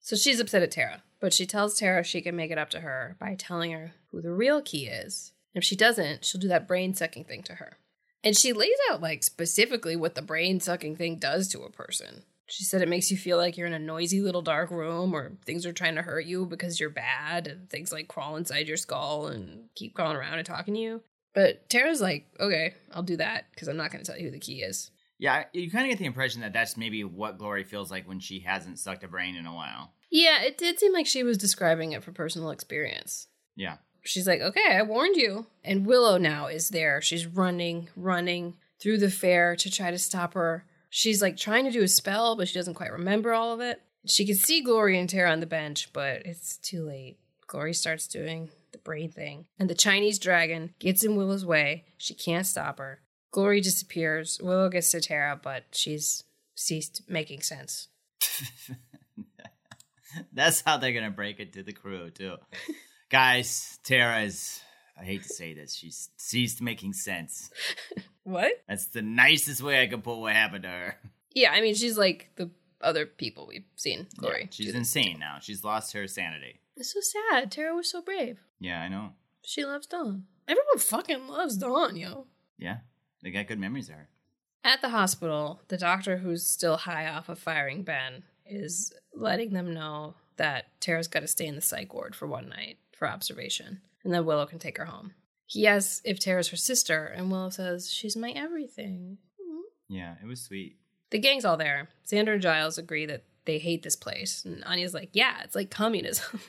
[0.00, 2.80] So she's upset at Tara, but she tells Tara she can make it up to
[2.80, 5.32] her by telling her who the real key is.
[5.54, 7.78] And if she doesn't, she'll do that brain sucking thing to her.
[8.22, 12.22] And she lays out like specifically what the brain sucking thing does to a person.
[12.48, 15.32] She said it makes you feel like you're in a noisy little dark room or
[15.44, 18.78] things are trying to hurt you because you're bad and things like crawl inside your
[18.78, 21.02] skull and keep crawling around and talking to you.
[21.34, 24.32] But Tara's like, okay, I'll do that because I'm not going to tell you who
[24.32, 24.90] the key is.
[25.18, 28.20] Yeah, you kind of get the impression that that's maybe what Glory feels like when
[28.20, 29.92] she hasn't sucked a brain in a while.
[30.10, 33.26] Yeah, it did seem like she was describing it for personal experience.
[33.56, 33.76] Yeah.
[34.04, 35.46] She's like, okay, I warned you.
[35.64, 37.02] And Willow now is there.
[37.02, 40.64] She's running, running through the fair to try to stop her.
[40.90, 43.80] She's like trying to do a spell, but she doesn't quite remember all of it.
[44.06, 47.18] She can see Glory and Tara on the bench, but it's too late.
[47.46, 51.84] Glory starts doing the brain thing, and the Chinese dragon gets in Willow's way.
[51.96, 53.00] She can't stop her.
[53.30, 54.38] Glory disappears.
[54.42, 56.24] Willow gets to Tara, but she's
[56.54, 57.88] ceased making sense.
[60.32, 62.36] That's how they're gonna break it to the crew too.
[63.10, 64.60] Guys, Tara is
[65.00, 67.50] I hate to say this, she's ceased making sense.
[68.24, 68.52] What?
[68.68, 70.96] That's the nicest way I can put what happened to her.
[71.34, 74.06] Yeah, I mean, she's like the other people we've seen.
[74.16, 74.40] Glory.
[74.42, 74.74] Yeah, she's this.
[74.74, 75.38] insane now.
[75.40, 76.60] She's lost her sanity.
[76.76, 77.50] It's so sad.
[77.52, 78.38] Tara was so brave.
[78.60, 79.10] Yeah, I know.
[79.44, 80.24] She loves Dawn.
[80.48, 82.26] Everyone fucking loves Dawn, yo.
[82.58, 82.78] Yeah.
[83.22, 84.08] They got good memories of her.
[84.64, 89.72] At the hospital, the doctor who's still high off of firing Ben is letting them
[89.72, 93.80] know that Tara's got to stay in the psych ward for one night for observation,
[94.08, 95.12] and then Willow can take her home.
[95.44, 99.18] He asks if Tara's her sister, and Willow says, She's my everything.
[99.86, 100.78] Yeah, it was sweet.
[101.10, 101.90] The gang's all there.
[102.10, 105.70] Xander and Giles agree that they hate this place, and Anya's like, Yeah, it's like
[105.70, 106.40] communism.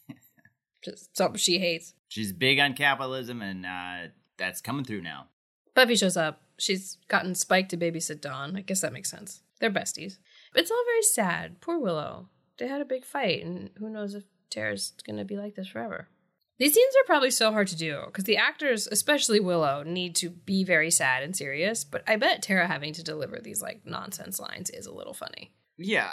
[0.84, 1.94] Just something she hates.
[2.06, 5.26] She's big on capitalism, and uh, that's coming through now.
[5.74, 6.40] Buffy shows up.
[6.56, 8.54] She's gotten Spike to babysit Dawn.
[8.56, 9.42] I guess that makes sense.
[9.58, 10.18] They're besties.
[10.54, 11.60] It's all very sad.
[11.60, 12.28] Poor Willow.
[12.58, 16.08] They had a big fight, and who knows if Tara's gonna be like this forever.
[16.58, 20.30] These scenes are probably so hard to do because the actors, especially Willow, need to
[20.30, 21.84] be very sad and serious.
[21.84, 25.52] But I bet Tara having to deliver these like nonsense lines is a little funny.
[25.76, 26.10] Yeah,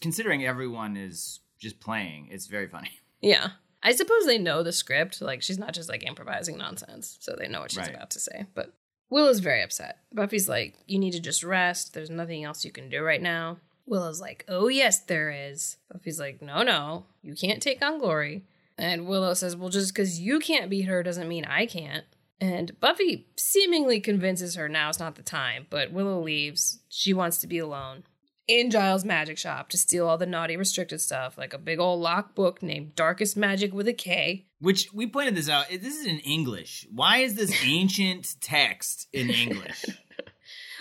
[0.00, 2.90] considering everyone is just playing, it's very funny.
[3.20, 3.48] Yeah.
[3.82, 5.20] I suppose they know the script.
[5.20, 7.90] Like, she's not just like improvising nonsense, so they know what she's Right.
[7.94, 8.46] about to say.
[8.54, 8.72] But
[9.10, 9.98] Willow's very upset.
[10.12, 11.94] Buffy's like, You need to just rest.
[11.94, 13.56] There's nothing else you can do right now.
[13.86, 15.78] Willow's like, Oh, yes, there is.
[15.92, 18.44] Buffy's like, No, no, you can't take on Glory.
[18.78, 22.04] And Willow says, Well, just because you can't beat her doesn't mean I can't.
[22.40, 26.78] And Buffy seemingly convinces her now's not the time, but Willow leaves.
[26.88, 28.04] She wants to be alone
[28.46, 32.00] in Giles' magic shop to steal all the naughty restricted stuff, like a big old
[32.00, 34.46] locked book named Darkest Magic with a K.
[34.60, 35.68] Which we pointed this out.
[35.68, 36.86] This is in English.
[36.90, 39.84] Why is this ancient text in English?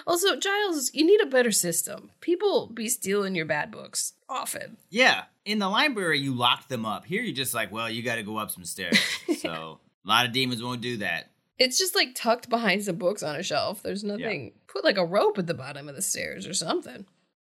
[0.06, 2.12] Also, Giles, you need a better system.
[2.22, 4.78] People be stealing your bad books often.
[4.90, 7.06] Yeah, in the library you lock them up.
[7.06, 9.00] Here you're just like, well, you got to go up some stairs.
[9.42, 11.32] so a lot of demons won't do that.
[11.58, 13.82] It's just like tucked behind some books on a shelf.
[13.82, 14.54] There's nothing.
[14.68, 17.06] Put like a rope at the bottom of the stairs or something.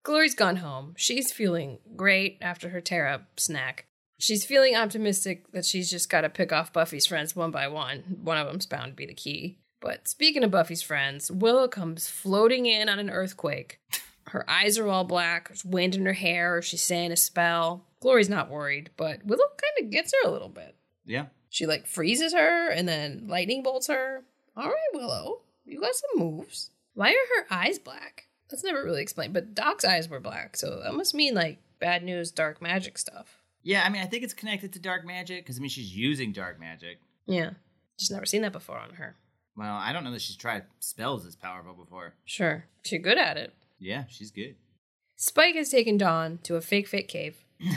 [0.04, 0.94] Glory's gone home.
[0.96, 3.86] She's feeling great after her tear up snack.
[4.18, 8.20] She's feeling optimistic that she's just got to pick off Buffy's friends one by one.
[8.22, 9.60] One of them's bound to be the key.
[9.82, 13.80] But speaking of Buffy's friends, Willow comes floating in on an earthquake.
[14.30, 17.86] Her eyes are all black, there's wind in her hair, or she's saying a spell.
[18.00, 20.76] Glory's not worried, but Willow kind of gets her a little bit.
[21.06, 21.28] Yeah.
[21.50, 24.24] She like freezes her and then lightning bolts her.
[24.56, 26.72] All right, Willow, you got some moves.
[26.94, 28.28] Why are her eyes black?
[28.50, 32.04] That's never really explained, but Doc's eyes were black, so that must mean like bad
[32.04, 33.38] news, dark magic stuff.
[33.64, 36.32] Yeah, I mean, I think it's connected to dark magic because I mean, she's using
[36.32, 37.00] dark magic.
[37.26, 37.52] Yeah,
[37.98, 39.16] just never seen that before on her.
[39.56, 42.14] Well, I don't know that she's tried spells as powerful before.
[42.26, 43.54] Sure, she's good at it.
[43.80, 44.56] Yeah, she's good.
[45.16, 47.44] Spike has taken Dawn to a fake fit cave.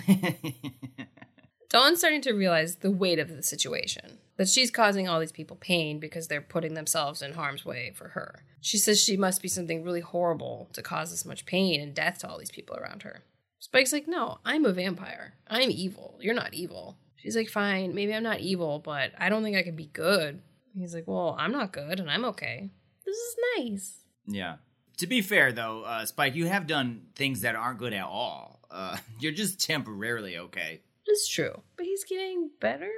[1.68, 4.18] Dawn's starting to realize the weight of the situation.
[4.36, 8.08] That she's causing all these people pain because they're putting themselves in harm's way for
[8.08, 8.44] her.
[8.60, 12.18] She says she must be something really horrible to cause this much pain and death
[12.18, 13.22] to all these people around her.
[13.58, 15.34] Spike's like, No, I'm a vampire.
[15.48, 16.18] I'm evil.
[16.20, 16.96] You're not evil.
[17.16, 20.40] She's like, Fine, maybe I'm not evil, but I don't think I can be good.
[20.74, 22.70] He's like, Well, I'm not good and I'm okay.
[23.04, 23.98] This is nice.
[24.26, 24.56] yeah.
[25.02, 28.60] To be fair, though, uh, Spike, you have done things that aren't good at all.
[28.70, 30.80] Uh, you're just temporarily okay.
[31.06, 32.88] It's true, but he's getting better.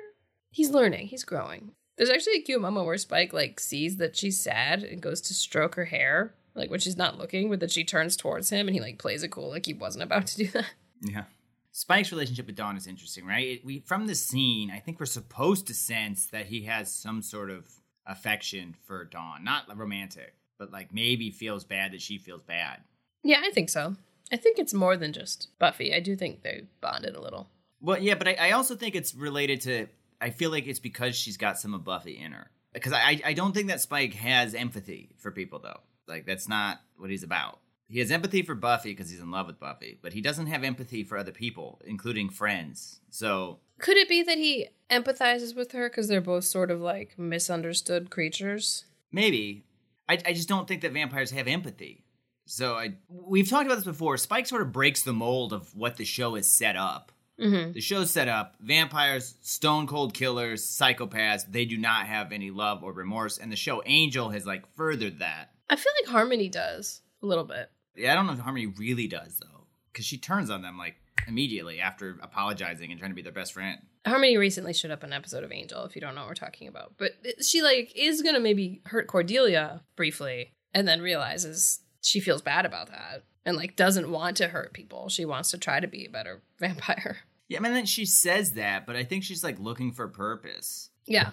[0.50, 1.06] He's learning.
[1.06, 1.72] He's growing.
[1.96, 5.34] There's actually a cute moment where Spike like sees that she's sad and goes to
[5.34, 8.74] stroke her hair, like when she's not looking, but then she turns towards him and
[8.74, 10.66] he like plays it cool, like he wasn't about to do that.
[11.00, 11.24] Yeah.
[11.72, 13.46] Spike's relationship with Dawn is interesting, right?
[13.46, 17.22] It- we from the scene, I think we're supposed to sense that he has some
[17.22, 17.66] sort of
[18.06, 22.80] affection for Dawn, not romantic, but like maybe feels bad that she feels bad.
[23.22, 23.96] Yeah, I think so.
[24.32, 25.94] I think it's more than just Buffy.
[25.94, 27.48] I do think they bonded a little.
[27.80, 29.86] Well, yeah, but I, I also think it's related to.
[30.20, 32.50] I feel like it's because she's got some of Buffy in her.
[32.72, 35.80] Because I, I don't think that Spike has empathy for people, though.
[36.08, 37.60] Like that's not what he's about.
[37.88, 40.64] He has empathy for Buffy because he's in love with Buffy, but he doesn't have
[40.64, 43.00] empathy for other people, including friends.
[43.10, 47.18] So Could it be that he empathizes with her because they're both sort of like
[47.18, 48.84] misunderstood creatures?
[49.12, 49.62] maybe
[50.08, 52.04] I, I just don't think that vampires have empathy.
[52.46, 54.16] So I we've talked about this before.
[54.16, 57.12] Spike sort of breaks the mold of what the show is set up.
[57.40, 57.72] Mm-hmm.
[57.72, 61.50] The show's set up vampires, stone cold killers, psychopaths.
[61.50, 63.38] They do not have any love or remorse.
[63.38, 65.50] And the show Angel has like furthered that.
[65.68, 67.70] I feel like Harmony does a little bit.
[67.96, 70.96] Yeah, I don't know if Harmony really does though, because she turns on them like
[71.26, 73.78] immediately after apologizing and trying to be their best friend.
[74.06, 76.68] Harmony recently showed up an episode of Angel, if you don't know what we're talking
[76.68, 76.94] about.
[76.98, 77.12] But
[77.42, 82.88] she like is gonna maybe hurt Cordelia briefly, and then realizes she feels bad about
[82.88, 85.08] that, and like doesn't want to hurt people.
[85.08, 87.18] She wants to try to be a better vampire.
[87.48, 90.90] Yeah, I mean, then she says that, but I think she's like looking for purpose.
[91.06, 91.30] Yeah,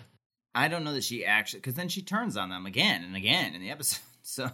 [0.54, 3.54] I don't know that she actually, because then she turns on them again and again
[3.54, 4.00] in the episode.
[4.24, 4.52] So,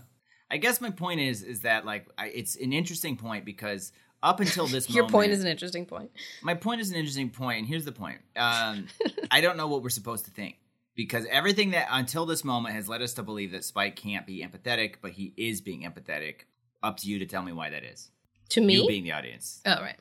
[0.49, 3.91] I guess my point is, is that like I, it's an interesting point because
[4.23, 6.11] up until this your moment, point is an interesting point.
[6.41, 8.19] my point is an interesting point, and here's the point.
[8.35, 8.87] Um,
[9.31, 10.55] I don't know what we're supposed to think
[10.95, 14.41] because everything that until this moment has led us to believe that Spike can't be
[14.45, 16.41] empathetic, but he is being empathetic.
[16.83, 18.11] Up to you to tell me why that is.
[18.49, 19.61] To me, You being the audience.
[19.65, 19.97] oh right.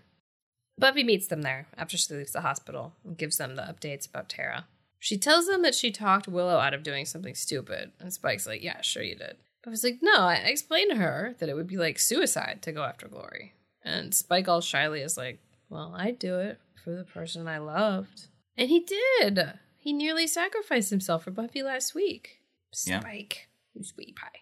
[0.79, 4.29] Buffy meets them there after she leaves the hospital and gives them the updates about
[4.29, 4.67] Tara.
[4.99, 8.63] She tells them that she talked Willow out of doing something stupid, and Spike's like,
[8.63, 11.77] "Yeah, sure you did." Buffy's like, "No, I explained to her that it would be
[11.77, 13.53] like suicide to go after Glory."
[13.85, 18.29] And Spike all shyly is like, "Well, I'd do it for the person I loved,"
[18.57, 18.87] and he
[19.19, 19.55] did.
[19.77, 22.43] He nearly sacrificed himself for Buffy last week.
[22.73, 24.41] Spike, you sweetie pie.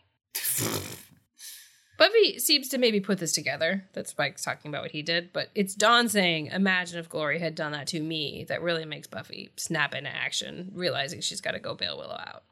[1.97, 5.49] Buffy seems to maybe put this together that Spike's talking about what he did, but
[5.55, 9.51] it's Dawn saying, Imagine if Glory had done that to me, that really makes Buffy
[9.57, 12.43] snap into action, realizing she's got to go bail Willow out.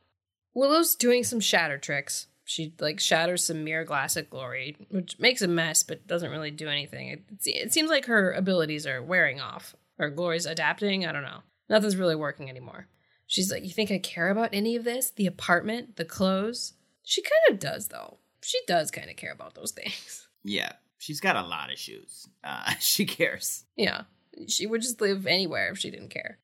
[0.54, 2.28] Willow's doing some shatter tricks.
[2.52, 6.50] She like shatters some mirror glass at Glory, which makes a mess but doesn't really
[6.50, 7.08] do anything.
[7.08, 11.06] It, it seems like her abilities are wearing off, or Glory's adapting.
[11.06, 11.40] I don't know.
[11.70, 12.88] Nothing's really working anymore.
[13.26, 15.10] She's like, You think I care about any of this?
[15.10, 16.74] The apartment, the clothes?
[17.02, 18.18] She kind of does, though.
[18.42, 20.28] She does kind of care about those things.
[20.44, 22.28] Yeah, she's got a lot of shoes.
[22.44, 23.64] Uh, she cares.
[23.76, 24.02] Yeah.
[24.46, 26.38] She would just live anywhere if she didn't care.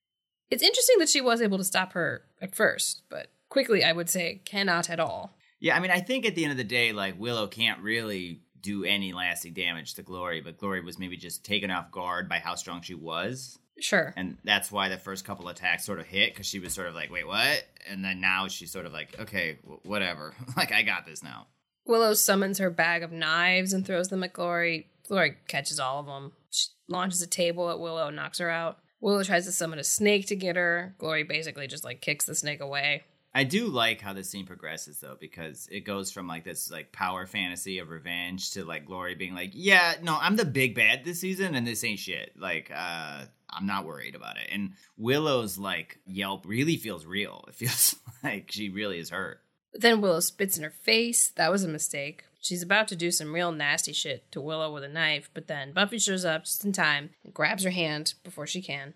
[0.50, 4.08] It's interesting that she was able to stop her at first, but quickly I would
[4.08, 5.34] say cannot at all.
[5.60, 8.42] Yeah, I mean, I think at the end of the day, like Willow can't really
[8.60, 12.38] do any lasting damage to Glory, but Glory was maybe just taken off guard by
[12.38, 13.58] how strong she was.
[13.80, 14.12] Sure.
[14.16, 16.94] And that's why the first couple attacks sort of hit because she was sort of
[16.94, 17.64] like, wait, what?
[17.88, 20.34] And then now she's sort of like, okay, w- whatever.
[20.56, 21.46] like, I got this now.
[21.86, 24.88] Willow summons her bag of knives and throws them at Glory.
[25.06, 26.32] Glory catches all of them.
[26.50, 28.78] She launches a table at Willow and knocks her out.
[29.00, 30.94] Willow tries to summon a snake to get her.
[30.98, 33.04] Glory basically just like kicks the snake away.
[33.34, 36.92] I do like how the scene progresses though, because it goes from like this like
[36.92, 41.04] power fantasy of revenge to like Glory being like, yeah, no, I'm the big bad
[41.04, 42.32] this season, and this ain't shit.
[42.38, 44.48] Like, uh, I'm not worried about it.
[44.50, 47.44] And Willow's like yelp really feels real.
[47.48, 49.40] It feels like she really is hurt.
[49.72, 51.28] But then Willow spits in her face.
[51.36, 52.24] That was a mistake.
[52.40, 55.72] She's about to do some real nasty shit to Willow with a knife, but then
[55.72, 58.94] Buffy shows up just in time and grabs her hand before she can.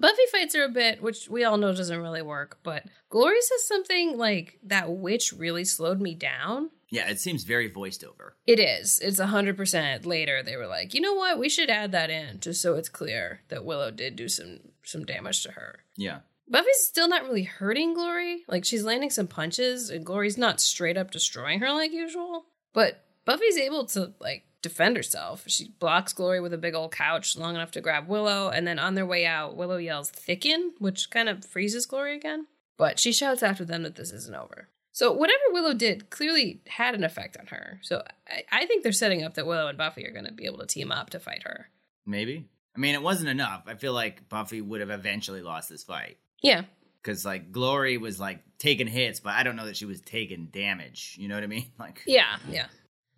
[0.00, 3.66] Buffy fights her a bit, which we all know doesn't really work, but Glory says
[3.66, 6.70] something like, That witch really slowed me down.
[6.90, 8.36] Yeah, it seems very voiced over.
[8.46, 8.98] It is.
[9.00, 10.42] It's 100% later.
[10.42, 11.38] They were like, you know what?
[11.38, 15.04] We should add that in just so it's clear that Willow did do some some
[15.04, 15.80] damage to her.
[15.96, 16.20] Yeah.
[16.50, 18.44] Buffy's still not really hurting Glory.
[18.48, 22.46] Like, she's landing some punches, and Glory's not straight up destroying her like usual.
[22.72, 25.44] But Buffy's able to, like, defend herself.
[25.46, 28.78] She blocks Glory with a big old couch long enough to grab Willow, and then
[28.78, 32.46] on their way out, Willow yells, Thicken, which kind of freezes Glory again.
[32.76, 34.68] But she shouts after them that this isn't over.
[34.92, 37.78] So whatever Willow did clearly had an effect on her.
[37.82, 40.46] So I, I think they're setting up that Willow and Buffy are going to be
[40.46, 41.68] able to team up to fight her.
[42.04, 42.48] Maybe.
[42.74, 43.64] I mean, it wasn't enough.
[43.66, 46.16] I feel like Buffy would have eventually lost this fight.
[46.42, 46.62] Yeah.
[47.02, 50.46] Because, like, Glory was, like, taking hits, but I don't know that she was taking
[50.46, 51.16] damage.
[51.18, 51.66] You know what I mean?
[51.78, 52.36] Like, Yeah.
[52.50, 52.66] Yeah.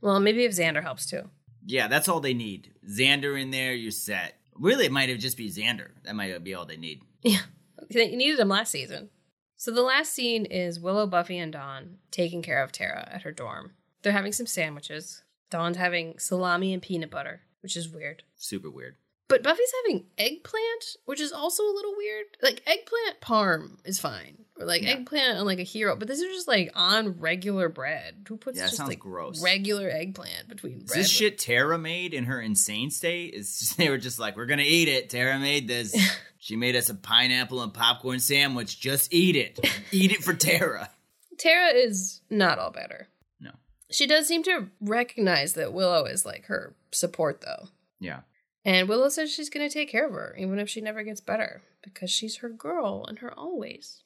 [0.01, 1.31] Well, maybe if Xander helps too.
[1.67, 2.73] yeah, that's all they need.
[2.89, 4.35] Xander in there, you're set.
[4.55, 5.89] Really, it might have just be Xander.
[6.05, 7.03] That might be all they need.
[7.23, 7.41] Yeah.
[7.89, 9.11] You needed him last season.
[9.57, 13.33] So the last scene is Willow, Buffy, and Dawn taking care of Tara at her
[13.33, 13.73] dorm.
[14.03, 15.23] They're having some sandwiches.
[15.51, 18.23] Dawn's having salami and peanut butter, which is weird.
[18.37, 18.97] Super weird.
[19.31, 22.27] But Buffy's having eggplant, which is also a little weird.
[22.43, 24.91] Like eggplant parm is fine, or like Yeah.
[24.91, 25.97] eggplant on like a hero.
[25.97, 28.27] But this is just like on regular bread.
[28.29, 29.43] Who puts Yeah, that just sounds like gross.
[29.43, 30.99] regular eggplant between Is bread?
[30.99, 33.33] this with- shit Tara made in her insane state?
[33.35, 35.09] Is just, they were just like, we're gonna eat it.
[35.09, 35.97] Tara made this.
[36.39, 38.79] she made us a pineapple and popcorn sandwich.
[38.81, 39.59] Just eat it.
[39.93, 40.91] eat it for Tara.
[41.39, 43.09] Tara is not all better.
[43.41, 43.53] No.
[43.91, 47.69] She does seem to recognize that Willow is like her support, though.
[47.99, 48.21] Yeah.
[48.65, 51.21] And Willow says she's going to take care of her, even if she never gets
[51.21, 54.03] better, because she's her girl and her always.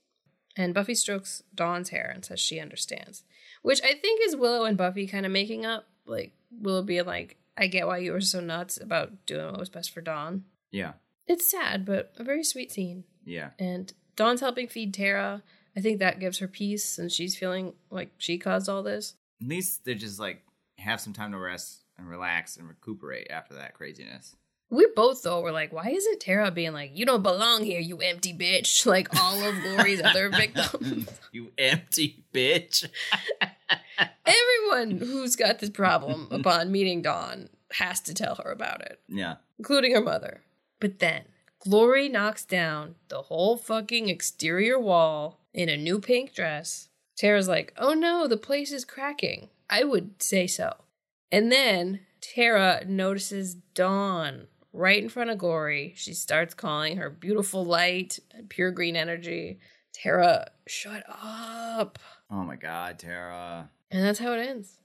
[0.56, 3.24] And Buffy strokes Dawn's hair and says she understands,
[3.62, 5.86] which I think is Willow and Buffy kind of making up.
[6.06, 9.70] Like, Willow being like, I get why you were so nuts about doing what was
[9.70, 10.44] best for Dawn.
[10.70, 10.92] Yeah.
[11.26, 13.04] It's sad, but a very sweet scene.
[13.24, 13.50] Yeah.
[13.58, 15.42] And Dawn's helping feed Tara.
[15.76, 19.14] I think that gives her peace, and she's feeling like she caused all this.
[19.42, 20.42] At least they just like
[20.78, 24.36] have some time to rest and relax and recuperate after that craziness.
[24.74, 27.98] We both though were like, why isn't Tara being like, you don't belong here, you
[27.98, 31.08] empty bitch, like all of Glory's other victims?
[31.32, 32.88] you empty bitch.
[34.26, 39.37] Everyone who's got this problem upon meeting Dawn has to tell her about it, Yeah.
[39.58, 40.40] including her mother.
[40.80, 41.24] But then
[41.60, 46.88] Glory knocks down the whole fucking exterior wall in a new pink dress.
[47.16, 49.48] Tara's like, oh no, the place is cracking.
[49.70, 50.74] I would say so.
[51.30, 55.94] And then Tara notices Dawn right in front of Glory.
[55.96, 59.60] She starts calling her beautiful light and pure green energy.
[59.92, 61.98] Tara, shut up.
[62.30, 63.70] Oh my god, Tara.
[63.90, 64.78] And that's how it ends.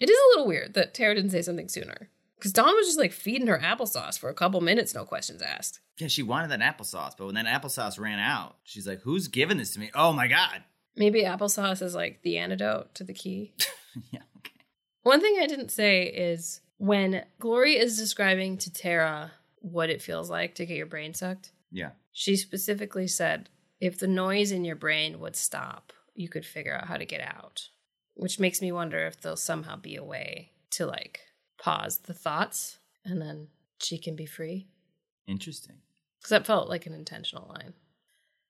[0.00, 2.10] It is a little weird that Tara didn't say something sooner.
[2.36, 5.78] Because Dawn was just like feeding her applesauce for a couple minutes, no questions asked.
[5.98, 9.58] Yeah, she wanted that applesauce, but when that applesauce ran out, she's like, "Who's giving
[9.58, 10.64] this to me?" Oh my god.
[10.96, 13.54] Maybe applesauce is like the antidote to the key.
[14.10, 14.22] yeah.
[14.38, 14.64] Okay.
[15.04, 20.28] One thing I didn't say is when Glory is describing to Tara what it feels
[20.28, 21.90] like to get your brain sucked, Yeah.
[22.12, 23.48] she specifically said,
[23.80, 27.20] if the noise in your brain would stop, you could figure out how to get
[27.20, 27.68] out.
[28.14, 31.20] Which makes me wonder if there'll somehow be a way to like
[31.56, 33.46] pause the thoughts and then
[33.78, 34.66] she can be free.
[35.28, 35.76] Interesting.
[36.18, 37.74] Because that felt like an intentional line.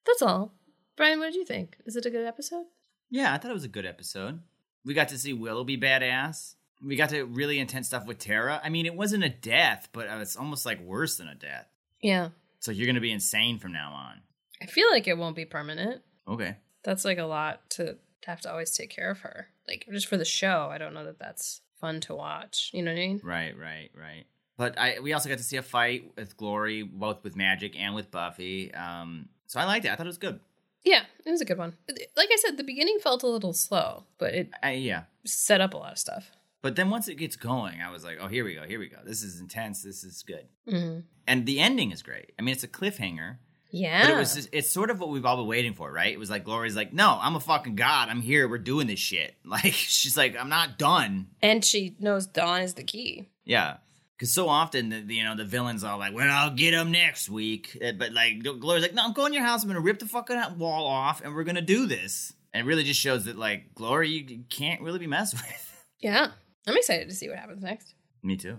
[0.07, 0.55] That's all.
[0.97, 1.77] Brian, what did you think?
[1.85, 2.65] Is it a good episode?
[3.11, 4.41] Yeah, I thought it was a good episode.
[4.87, 6.55] We got to see Willow be badass.
[6.85, 8.61] We got to really intense stuff with Tara.
[8.63, 11.69] I mean, it wasn't a death, but it's almost like worse than a death.
[12.03, 12.31] Yeah.
[12.59, 14.21] So you're gonna be insane from now on.
[14.61, 16.03] I feel like it won't be permanent.
[16.27, 16.57] Okay.
[16.85, 19.49] That's like a lot to have to always take care of her.
[19.67, 22.71] Like, just for the show, I don't know that that's fun to watch.
[22.73, 23.21] You know what I mean?
[23.23, 24.25] Right, right, right.
[24.57, 27.95] But I we also got to see a fight with Glory, both with Magic and
[27.95, 28.73] with Buffy.
[28.75, 29.91] Um, so I liked it.
[29.91, 30.41] I thought it was good.
[30.85, 31.75] Yeah, it was a good one.
[32.17, 35.03] Like I said, the beginning felt a little slow, but it I, yeah.
[35.25, 36.31] set up a lot of stuff.
[36.63, 38.89] But then once it gets going, I was like, oh, here we go, here we
[38.89, 38.99] go.
[39.05, 39.83] This is intense.
[39.83, 40.47] This is good.
[40.69, 41.01] Mm-hmm.
[41.27, 42.33] And the ending is great.
[42.39, 43.39] I mean, it's a cliffhanger.
[43.71, 44.03] Yeah.
[44.07, 46.13] But it was just, it's sort of what we've all been waiting for, right?
[46.13, 48.09] It was like Glory's like, no, I'm a fucking god.
[48.11, 48.47] I'm here.
[48.47, 49.35] We're doing this shit.
[49.45, 51.29] Like she's like, I'm not done.
[51.43, 53.29] and she knows Dawn is the key.
[53.45, 53.79] Yeah.
[54.17, 57.29] Because so often, the, you know, the villains are like, well, I'll get him next
[57.29, 57.77] week.
[57.85, 59.63] Uh, But like, Glory's like, no, I'm going to your house.
[59.65, 62.33] I'm going to rip the fucking wall off and we're going to do this.
[62.55, 65.85] And it really just shows that, like, Glory, you can't really be messed with.
[65.99, 66.29] Yeah.
[66.67, 67.95] I'm excited to see what happens next.
[68.23, 68.59] Me too.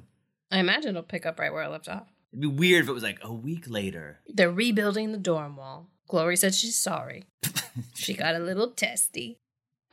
[0.51, 2.08] I imagine it'll pick up right where I left off.
[2.32, 4.20] It'd be weird if it was like a week later.
[4.28, 5.88] They're rebuilding the dorm wall.
[6.08, 7.26] Glory said she's sorry.
[7.93, 9.39] she got a little testy.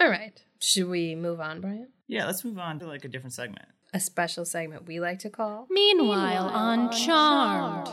[0.00, 0.42] All right.
[0.58, 1.88] Should we move on, Brian?
[2.08, 3.66] Yeah, let's move on to like a different segment.
[3.92, 7.88] A special segment we like to call Meanwhile, on Charmed.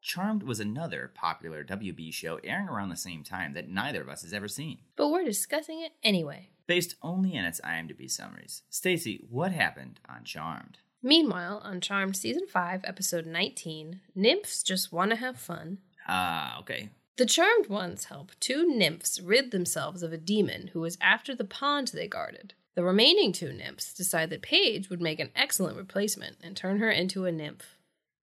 [0.00, 4.22] Charmed was another popular WB show airing around the same time that neither of us
[4.22, 4.78] has ever seen.
[4.96, 6.50] But we're discussing it anyway.
[6.66, 8.62] Based only on its IMDb summaries.
[8.70, 10.78] Stacy, what happened on Charmed?
[11.02, 15.78] Meanwhile, on Charmed Season 5, Episode 19, nymphs just want to have fun.
[16.08, 16.88] Ah, okay.
[17.16, 21.44] The Charmed ones help two nymphs rid themselves of a demon who was after the
[21.44, 22.54] pond they guarded.
[22.74, 26.90] The remaining two nymphs decide that Paige would make an excellent replacement and turn her
[26.90, 27.76] into a nymph.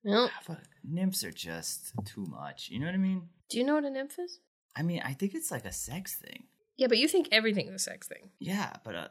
[0.03, 2.69] Well, But nymphs are just too much.
[2.69, 3.29] You know what I mean?
[3.49, 4.39] do you know what a nymph is?
[4.75, 6.43] I mean, I think it's like a sex thing.
[6.83, 8.31] Yeah, but you think everything's a sex thing.
[8.39, 9.09] Yeah, but a,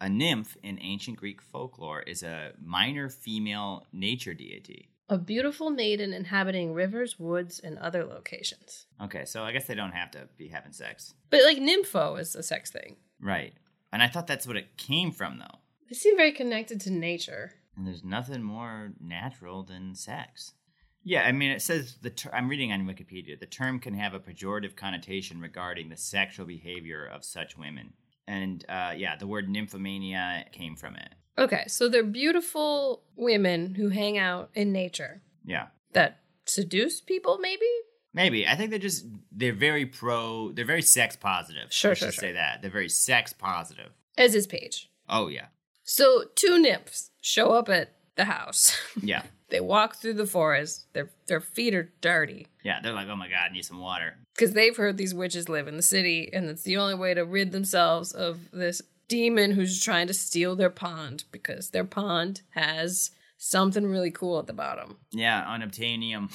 [0.00, 4.88] a nymph in ancient Greek folklore is a minor female nature deity.
[5.10, 8.86] A beautiful maiden inhabiting rivers, woods, and other locations.
[9.02, 11.12] Okay, so I guess they don't have to be having sex.
[11.28, 12.96] But like nympho is a sex thing.
[13.20, 13.52] Right.
[13.92, 15.58] And I thought that's what it came from, though.
[15.90, 17.52] They seem very connected to nature.
[17.76, 20.54] And there's nothing more natural than sex.
[21.02, 23.38] Yeah, I mean, it says the ter- I'm reading on Wikipedia.
[23.38, 27.94] The term can have a pejorative connotation regarding the sexual behavior of such women,
[28.26, 31.14] and uh, yeah, the word nymphomania came from it.
[31.38, 37.64] Okay, so they're beautiful women who hang out in nature Yeah, that seduce people, maybe?
[38.12, 38.46] maybe.
[38.46, 40.52] I think they're just they're very pro.
[40.52, 41.72] They're very sex positive.
[41.72, 42.28] Sure, Let's sure, just sure.
[42.28, 43.90] say that they're very sex positive.
[44.18, 44.90] As is Paige.
[45.08, 45.46] Oh yeah,
[45.82, 48.76] So two nymphs show up at the house.
[49.02, 50.86] yeah, they walk through the forest.
[50.92, 52.80] Their their feet are dirty yeah.
[52.82, 54.16] They're like, oh my god, I need some water.
[54.34, 57.24] because they've heard these witches live in the city, and it's the only way to
[57.24, 63.10] rid themselves of this demon who's trying to steal their pond because their pond has
[63.38, 64.98] something really cool at the bottom.
[65.12, 66.28] Yeah, unobtainium.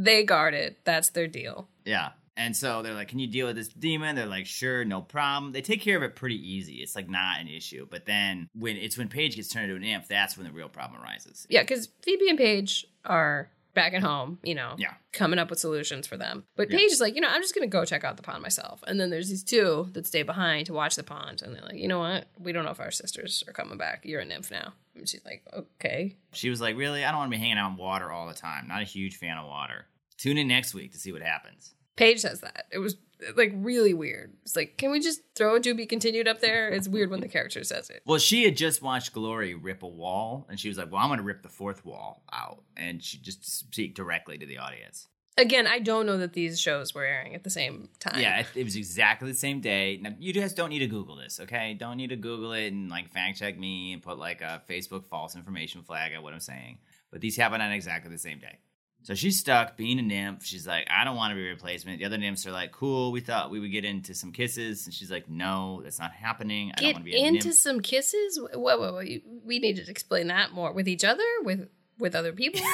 [0.00, 0.78] They guard it.
[0.84, 1.68] That's their deal.
[1.84, 2.10] Yeah.
[2.40, 4.16] And so they're like, Can you deal with this demon?
[4.16, 5.52] They're like, Sure, no problem.
[5.52, 6.76] They take care of it pretty easy.
[6.76, 7.86] It's like not an issue.
[7.90, 10.70] But then when it's when Paige gets turned into an nymph, that's when the real
[10.70, 11.46] problem arises.
[11.50, 14.94] Yeah, because Phoebe and Paige are back at home, you know, Yeah.
[15.12, 16.44] coming up with solutions for them.
[16.56, 16.78] But Yeah.
[16.78, 18.82] Paige is like, you know, I'm just going to go check out the pond myself.
[18.86, 21.42] And then there's these two that stay behind to watch the pond.
[21.42, 22.26] And they're like, you know what?
[22.38, 24.00] We don't know if our sisters are coming back.
[24.04, 24.72] You're a nymph now.
[24.96, 26.16] And she's like, okay.
[26.32, 27.04] She was like, Really?
[27.04, 28.66] I don't want to be hanging out in water all the time.
[28.66, 29.86] Not a huge fan of water.
[30.16, 31.74] Tune in next week to see what happens.
[32.00, 32.64] Paige says that.
[32.72, 32.96] It was
[33.36, 34.32] like really weird.
[34.44, 36.70] It's like, can we just throw a to be continued up there?
[36.70, 38.00] It's weird when the character says it.
[38.06, 41.10] Well, she had just watched Glory rip a wall, and she was like, Well, I'm
[41.10, 42.62] going to rip the fourth wall out.
[42.74, 45.08] And she just speak directly to the audience.
[45.36, 48.18] Again, I don't know that these shows were airing at the same time.
[48.18, 49.98] Yeah, it, it was exactly the same day.
[50.00, 51.74] Now, you guys don't need to Google this, okay?
[51.74, 55.06] Don't need to Google it and like fact check me and put like a Facebook
[55.06, 56.78] false information flag at what I'm saying.
[57.10, 58.58] But these happen on exactly the same day.
[59.02, 60.44] So she's stuck being a nymph.
[60.44, 61.98] She's like, I don't want to be a replacement.
[61.98, 63.12] The other nymphs are like, cool.
[63.12, 66.70] We thought we would get into some kisses, and she's like, no, that's not happening.
[66.76, 68.38] I don't Get want to be a into some kisses?
[68.38, 69.02] Whoa, whoa, whoa.
[69.44, 70.72] We need to explain that more.
[70.72, 71.24] With each other?
[71.42, 72.60] With with other people?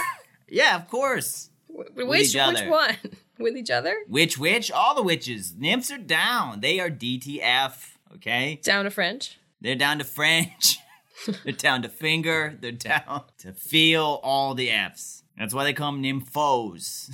[0.49, 1.51] Yeah, of course.
[1.68, 2.97] Wh- which each which one?
[3.39, 3.95] With each other?
[4.09, 5.55] Which witch, all the witches.
[5.59, 6.61] Nymphs are down.
[6.61, 7.72] They are DTF.
[8.14, 9.39] Okay, Down to French?
[9.61, 10.79] they're down to French.
[11.45, 12.57] they're down to finger.
[12.61, 15.24] They're down to feel all the Fs.
[15.39, 17.11] That's why they call them nymphos.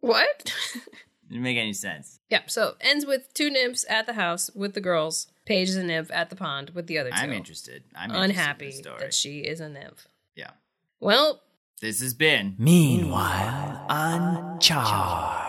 [0.00, 0.52] What?
[1.30, 2.20] Didn't make any sense.
[2.28, 5.28] yeah, so ends with two nymphs at the house with the girls.
[5.46, 7.84] Paige is a nymph at the pond with the other 2 I'm interested.
[7.96, 8.98] I'm interested in Unhappy story.
[9.00, 10.06] that she is a nymph.
[10.36, 10.50] yeah.
[11.00, 11.40] Well,
[11.80, 15.40] This has been Meanwhile, on Charmed.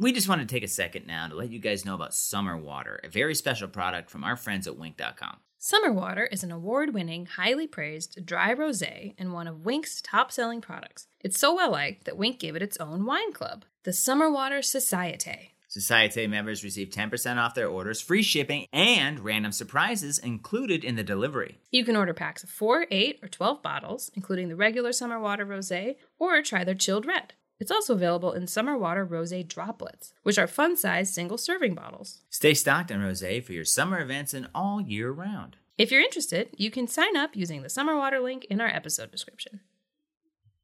[0.00, 2.56] We just want to take a second now to let you guys know about Summer
[2.56, 5.36] Water, a very special product from our friends at Winc.com.
[5.66, 10.30] Summer Water is an award winning, highly praised dry rose and one of Winc's top
[10.30, 11.06] selling products.
[11.20, 14.60] It's so well liked that Winc gave it its own wine club, the Summer Water
[14.60, 15.52] Societe.
[15.68, 21.02] Societe members receive 10% off their orders, free shipping, and random surprises included in the
[21.02, 21.60] delivery.
[21.70, 25.46] You can order packs of 4, 8, or 12 bottles, including the regular Summer Water
[25.46, 25.72] Rose,
[26.18, 27.32] or try their chilled red.
[27.60, 32.22] It's also available in Summer Water Rose droplets, which are fun sized single serving bottles.
[32.28, 35.56] Stay stocked on rosé for your summer events and all year round.
[35.78, 39.10] If you're interested, you can sign up using the Summer Water link in our episode
[39.10, 39.60] description.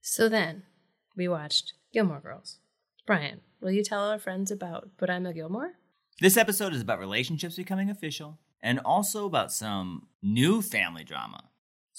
[0.00, 0.64] So then,
[1.16, 2.58] we watched Gilmore Girls.
[3.06, 5.72] Brian, will you tell our friends about But I'm a Gilmore?
[6.20, 11.49] This episode is about relationships becoming official and also about some new family drama.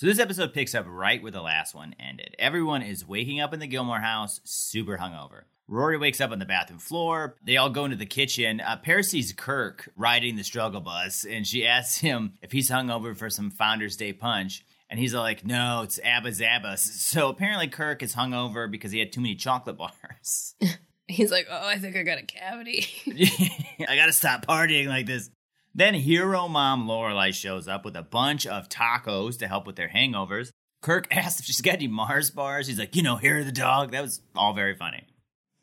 [0.02, 2.36] So, this episode picks up right where the last one ended.
[2.40, 5.44] Everyone is waking up in the Gilmore house super hungover.
[5.68, 7.36] Rory wakes up on the bathroom floor.
[7.46, 8.62] They all go into the kitchen.
[8.62, 13.16] Uh, Paris sees Kirk riding the struggle bus, and she asks him if he's hungover
[13.16, 14.66] for some Founders Day punch.
[14.90, 16.80] And he's like, no, it's Abba-Zaba.
[16.80, 20.56] So apparently Kirk is hungover because he had too many chocolate bars.
[21.08, 22.88] He's like, oh, I think I got a cavity.
[23.88, 25.30] I gotta stop partying like this.
[25.74, 29.90] Then hero mom Lorelai shows up with a bunch of tacos to help with their
[29.90, 30.50] hangovers.
[30.82, 32.68] Kirk asks if she's got any Mars bars.
[32.68, 33.92] He's like, you know, of the dog.
[33.92, 35.06] That was all very funny.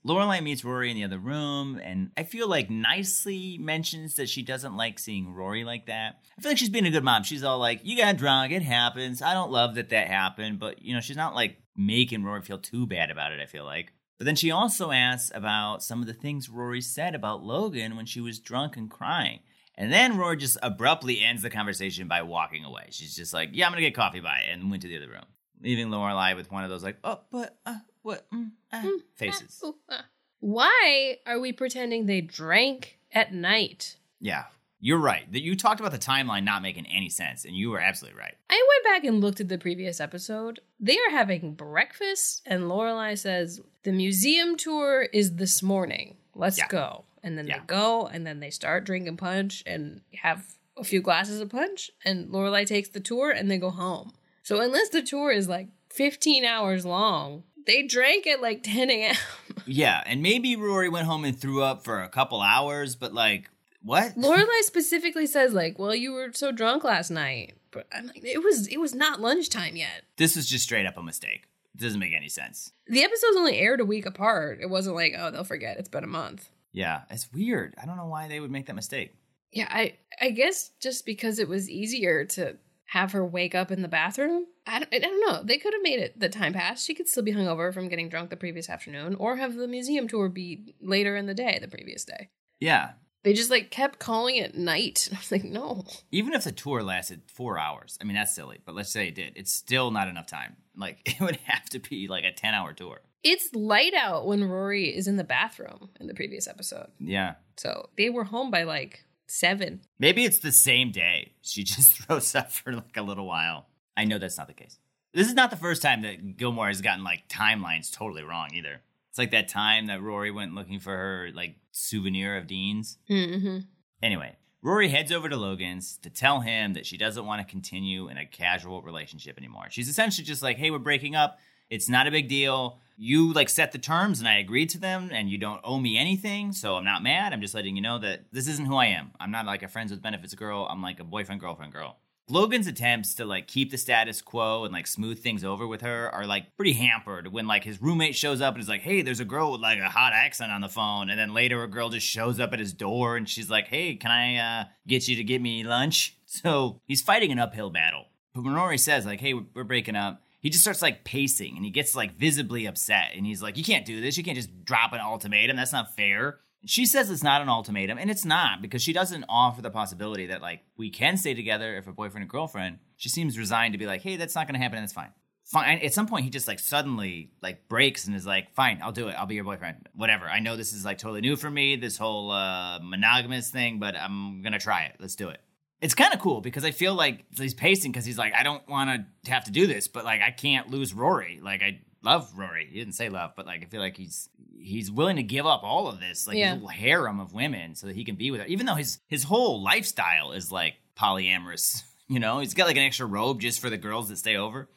[0.07, 4.43] Lorelai meets Rory in the other room, and I feel like nicely mentions that she
[4.43, 6.21] doesn't like seeing Rory like that.
[6.39, 7.25] I feel like she's being a good mom.
[7.25, 9.21] She's all like, "You got drunk, it happens.
[9.21, 12.59] I don't love that that happened, but you know, she's not like making Rory feel
[12.59, 13.41] too bad about it.
[13.41, 17.15] I feel like." But then she also asks about some of the things Rory said
[17.15, 19.41] about Logan when she was drunk and crying.
[19.81, 22.89] And then Rory just abruptly ends the conversation by walking away.
[22.91, 25.25] She's just like, "Yeah, I'm gonna get coffee, bye," and went to the other room,
[25.63, 28.83] leaving Lorelai with one of those like, "Oh, but uh, what?" Mm, uh,
[29.15, 29.63] faces.
[29.65, 30.05] Ooh, ah.
[30.41, 33.97] Why are we pretending they drank at night?
[34.21, 34.47] Yeah,
[34.81, 35.31] you're right.
[35.33, 38.35] That you talked about the timeline not making any sense, and you were absolutely right.
[38.51, 40.59] I went back and looked at the previous episode.
[40.81, 46.17] They are having breakfast, and Lorelai says the museum tour is this morning.
[46.35, 46.67] Let's Yeah.
[46.69, 47.05] go.
[47.23, 47.59] And then Yeah.
[47.59, 50.47] they go, and then they start drinking punch and have
[50.77, 51.91] a few glasses of punch.
[52.05, 54.13] And Lorelai takes the tour, and they go home.
[54.43, 59.17] So unless the tour is like 15 hours long, they drank at like 10 a.m.
[59.67, 63.51] Yeah, and maybe Rory went home and threw up for a couple hours, but like,
[63.83, 64.15] what?
[64.17, 68.43] Lorelai specifically says like, "Well, you were so drunk last night." But I'm like, it
[68.43, 70.05] was it was not lunchtime yet.
[70.17, 71.43] This was just straight up a mistake.
[71.75, 72.73] It doesn't make any sense.
[72.87, 74.59] The episodes only aired a week apart.
[74.63, 75.77] It wasn't like, oh, they'll forget.
[75.77, 76.49] It's been a month.
[76.73, 77.75] Yeah, it's weird.
[77.81, 79.15] I don't know why they would make that mistake.
[79.53, 82.57] Yeah, I I guess just because it was easier to
[82.87, 84.47] have her wake up in the bathroom.
[84.67, 85.43] I don't, I don't know.
[85.43, 86.83] They could have made it the time pass.
[86.85, 90.09] She could still be hungover from getting drunk the previous afternoon, or have the museum
[90.09, 92.31] tour be later in the day, the previous day.
[92.61, 92.93] Yeah,
[93.25, 95.09] They just like kept calling it night.
[95.13, 95.85] I was like, no.
[96.11, 99.15] even if the tour lasted four hours, I mean, that's silly, but let's say it
[99.15, 99.33] did.
[99.37, 100.57] It's still not enough time.
[100.77, 103.01] Like, it would have to be like a 10 hour tour.
[103.25, 106.89] It's light out when Rory is in the bathroom in the previous episode.
[107.01, 107.35] Yeah.
[107.57, 109.81] So they were home by like seven.
[109.99, 111.33] Maybe it's the same day.
[111.43, 113.67] She just throws up for like a little while.
[113.97, 114.79] I know that's not the case.
[115.13, 118.83] This is not the first time that Gilmore has gotten like timelines totally wrong either.
[119.11, 122.99] It's like that time that Rory went looking for her like souvenir of Dean's.
[123.11, 123.61] Mm-hmm.
[124.03, 128.09] Anyway, Rory heads over to Logan's to tell him that she doesn't want to continue
[128.09, 129.67] in a casual relationship anymore.
[129.71, 131.39] She's essentially just like, hey, we're breaking up.
[131.71, 132.81] It's not a big deal.
[133.01, 135.97] You like set the terms and I agreed to them and you don't owe me
[135.97, 136.53] anything.
[136.53, 137.33] So I'm not mad.
[137.33, 139.13] I'm just letting you know that this isn't who I am.
[139.21, 140.67] I'm not like a friends with benefits girl.
[140.69, 141.99] I'm like a boyfriend, girlfriend girl.
[142.31, 146.15] Logan's attempts to like keep the status quo and like smooth things over with her
[146.15, 149.21] are like pretty hampered when like his roommate shows up and is like, "Hey, there's
[149.21, 151.89] a girl with like a hot accent on the phone," and then later a girl
[151.89, 155.17] just shows up at his door and she's like, "Hey, can I uh, get you
[155.17, 158.09] to get me lunch?" So he's fighting an uphill battle.
[158.35, 161.71] But Rory says like, "Hey, we're breaking up," he just starts like pacing and he
[161.71, 164.17] gets like visibly upset and he's like, "You can't do this.
[164.17, 165.57] You can't just drop an ultimatum.
[165.57, 169.27] That's not fair." She says it's not an ultimatum, and it's not because she doesn't
[169.29, 172.79] offer the possibility that like we can stay together if we're boyfriend and girlfriend.
[172.97, 175.13] She seems resigned to be like, "Hey, that's not to happen, and that's fine."
[175.45, 175.81] Fine.
[175.81, 179.09] At some point, he just like suddenly like breaks and is like, "Fine, I'll do
[179.09, 179.17] it.
[179.19, 179.87] I'll be your boyfriend.
[179.95, 180.25] Whatever.
[180.25, 183.95] I know this is like totally new for me, this whole uh, monogamous thing, but
[183.97, 184.97] I'm gonna try it.
[184.99, 185.43] Let's do it."
[185.81, 188.67] It's kind of cool because I feel like he's pacing because he's like, I don't
[188.69, 191.39] want to have to do this, but like I can't lose Rory.
[191.43, 192.67] Like I love Rory.
[192.71, 194.29] He didn't say love, but like I feel like he's
[194.61, 196.57] he's willing to give up all of this, like Yeah.
[196.57, 198.47] his harem of women, so that he can be with her.
[198.49, 202.83] Even though his his whole lifestyle is like polyamorous, you know, he's got like an
[202.83, 204.69] extra robe just for the girls that stay over.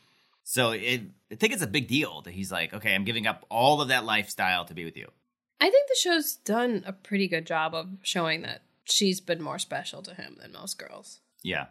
[0.44, 3.46] So it, I think it's a big deal that he's like, okay, I'm giving up
[3.50, 5.08] all of that lifestyle to be with you.
[5.60, 9.60] I think the show's done a pretty good job of showing that she's been more
[9.60, 11.20] special to him than most girls.
[11.44, 11.68] Yeah.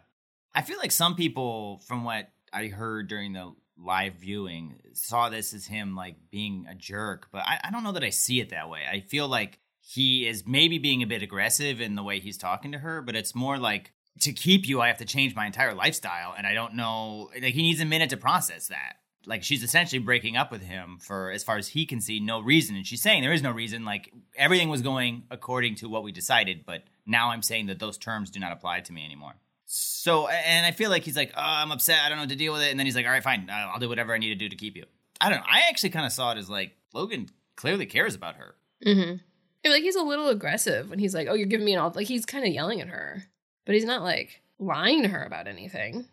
[0.53, 5.53] I feel like some people, from what I heard during the live viewing, saw this
[5.53, 8.49] as him like being a jerk, but I, I don't know that I see it
[8.49, 8.81] that way.
[8.91, 12.71] I feel like he is maybe being a bit aggressive in the way he's talking
[12.73, 15.73] to her, but it's more like to keep you, I have to change my entire
[15.73, 16.35] lifestyle.
[16.37, 18.97] And I don't know, like, he needs a minute to process that.
[19.25, 22.39] Like, she's essentially breaking up with him for, as far as he can see, no
[22.39, 22.75] reason.
[22.75, 23.85] And she's saying there is no reason.
[23.85, 27.97] Like, everything was going according to what we decided, but now I'm saying that those
[27.97, 29.33] terms do not apply to me anymore.
[29.65, 31.99] So, and I feel like he's like, oh, I'm upset.
[32.03, 32.71] I don't know what to deal with it.
[32.71, 33.49] And then he's like, all right, fine.
[33.51, 34.85] I'll do whatever I need to do to keep you.
[35.21, 35.45] I don't know.
[35.49, 38.55] I actually kind of saw it as like, Logan clearly cares about her.
[38.85, 39.69] Mm-hmm.
[39.69, 42.07] like he's a little aggressive when he's like, "Oh, you're giving me an alt." Like
[42.07, 43.23] he's kind of yelling at her,
[43.65, 46.05] but he's not like lying to her about anything.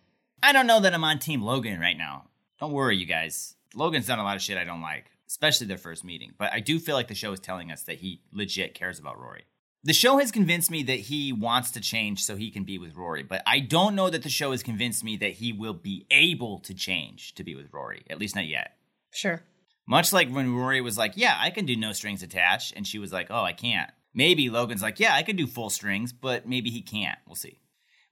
[0.42, 2.24] I don't know that I'm on Team Logan right now.
[2.60, 3.54] Don't worry, you guys.
[3.74, 6.32] Logan's done a lot of shit I don't like, especially their first meeting.
[6.36, 9.18] But I do feel like the show is telling us that he legit cares about
[9.18, 9.44] Rory.
[9.88, 12.94] The show has convinced me that he wants to change so he can be with
[12.94, 16.04] Rory, but I don't know that the show has convinced me that he will be
[16.10, 18.76] able to change to be with Rory, at least not yet.
[19.14, 19.42] Sure.
[19.86, 22.74] Much like when Rory was like, Yeah, I can do no strings attached.
[22.76, 23.90] And she was like, Oh, I can't.
[24.12, 27.18] Maybe Logan's like, Yeah, I can do full strings, but maybe he can't.
[27.26, 27.58] We'll see.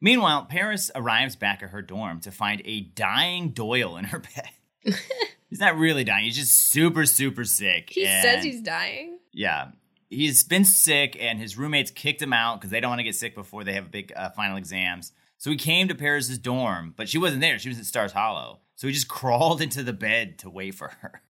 [0.01, 4.95] Meanwhile, Paris arrives back at her dorm to find a dying Doyle in her bed.
[5.51, 7.91] he's not really dying, he's just super, super sick.
[7.91, 9.19] He and- says he's dying.
[9.35, 9.73] Yeah.
[10.09, 13.17] He's been sick, and his roommates kicked him out because they don't want to get
[13.17, 15.13] sick before they have big uh, final exams.
[15.39, 17.59] So he came to Paris's dorm, but she wasn't there.
[17.59, 18.61] She was at Stars Hollow.
[18.77, 21.23] So he just crawled into the bed to wait for her.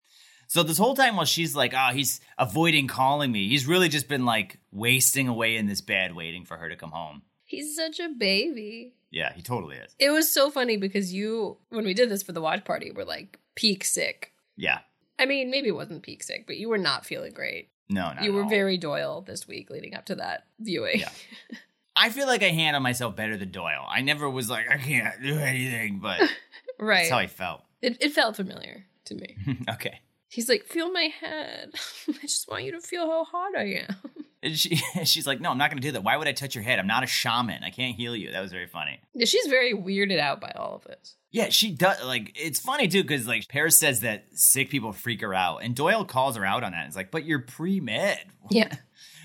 [0.47, 4.07] So this whole time while she's like, oh, he's avoiding calling me, he's really just
[4.07, 7.23] been like wasting away in this bed waiting for her to come home.
[7.43, 8.93] He's such a baby.
[9.11, 9.95] Yeah, he totally is.
[9.99, 13.05] It was so funny because you, when we did this for the watch party, were
[13.05, 14.33] like peak sick.
[14.55, 14.79] Yeah.
[15.17, 17.69] I mean, maybe it wasn't peak sick, but you were not feeling great.
[17.89, 18.49] No, not you were all.
[18.49, 20.99] very Doyle this week leading up to that viewing.
[20.99, 21.09] Yeah.
[21.95, 23.85] I feel like I handle myself better than Doyle.
[23.87, 26.19] I never was like, I can't do anything, but
[26.79, 26.97] right.
[26.97, 27.61] that's how I felt.
[27.81, 29.37] it, it felt familiar to me.
[29.69, 30.01] okay.
[30.27, 31.71] He's like, feel my head.
[32.09, 33.95] I just want you to feel how hot I am.
[34.43, 34.75] And she,
[35.05, 36.03] she's like, no, I'm not going to do that.
[36.03, 36.77] Why would I touch your head?
[36.77, 37.63] I'm not a shaman.
[37.63, 38.31] I can't heal you.
[38.31, 38.99] That was very funny.
[39.13, 41.15] Yeah, she's very weirded out by all of this.
[41.35, 42.01] Yeah, she does.
[42.01, 45.75] Like, it's funny too because like Paris says that sick people freak her out, and
[45.75, 46.87] Doyle calls her out on that.
[46.87, 48.73] It's like, but you're pre med, Yeah.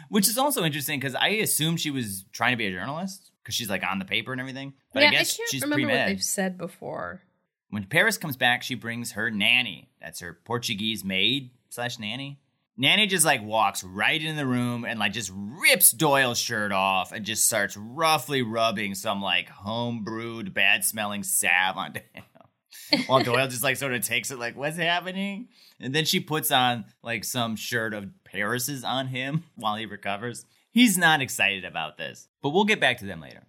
[0.09, 3.55] which is also interesting because I assume she was trying to be a journalist because
[3.55, 4.73] she's like on the paper and everything.
[4.93, 7.23] But yeah, I guess can't she's remember pre what they've said before.
[7.69, 9.89] When Paris comes back, she brings her nanny.
[10.03, 12.41] That's her Portuguese maid slash nanny.
[12.81, 17.13] Nanny just like walks right in the room and like just rips Doyle's shirt off
[17.13, 22.25] and just starts roughly rubbing some like home brewed bad smelling salve onto him.
[23.07, 25.49] While Doyle just like sort of takes it like, what's happening?
[25.79, 30.47] And then she puts on like some shirt of Paris's on him while he recovers.
[30.73, 33.43] He's not excited about this, but we'll get back to them later.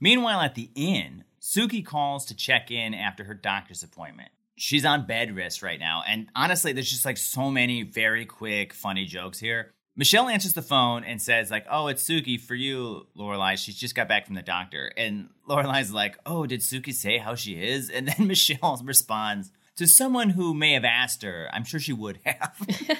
[0.00, 4.30] Meanwhile, at the inn, Suki calls to check in after her doctor's appointment.
[4.56, 8.72] She's on bed rest right now, and honestly, there's just like so many very quick,
[8.72, 9.72] funny jokes here.
[9.94, 13.58] Michelle answers the phone and says, like, oh, it's Suki for you, Lorelai.
[13.58, 14.90] She's just got back from the doctor.
[14.96, 17.90] And Lorelai's like, oh, did Suki say how she is?
[17.90, 22.20] And then Michelle responds, to someone who may have asked her, I'm sure she would
[22.24, 22.56] have.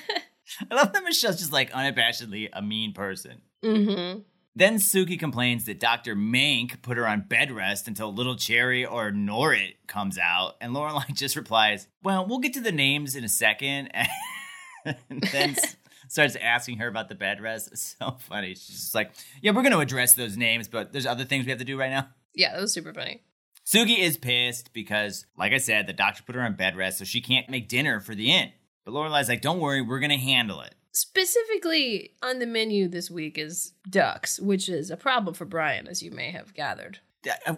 [0.70, 3.40] I love that Michelle's just like unabashedly a mean person.
[3.64, 4.20] Mm-hmm.
[4.54, 6.14] Then Suki complains that Dr.
[6.14, 11.06] Mank put her on bed rest until Little Cherry or Norit comes out, and Lorelai
[11.14, 13.90] just replies, "Well, we'll get to the names in a second.
[14.84, 15.56] and then
[16.08, 17.70] starts asking her about the bed rest.
[17.72, 18.48] It's so funny.
[18.48, 21.50] She's just like, "Yeah, we're going to address those names, but there's other things we
[21.50, 23.22] have to do right now." Yeah, that was super funny.
[23.64, 27.04] Suki is pissed because, like I said, the doctor put her on bed rest, so
[27.04, 28.50] she can't make dinner for the inn.
[28.84, 33.10] But Lorelai's like, "Don't worry, we're going to handle it." Specifically on the menu this
[33.10, 37.00] week is ducks, which is a problem for Brian, as you may have gathered.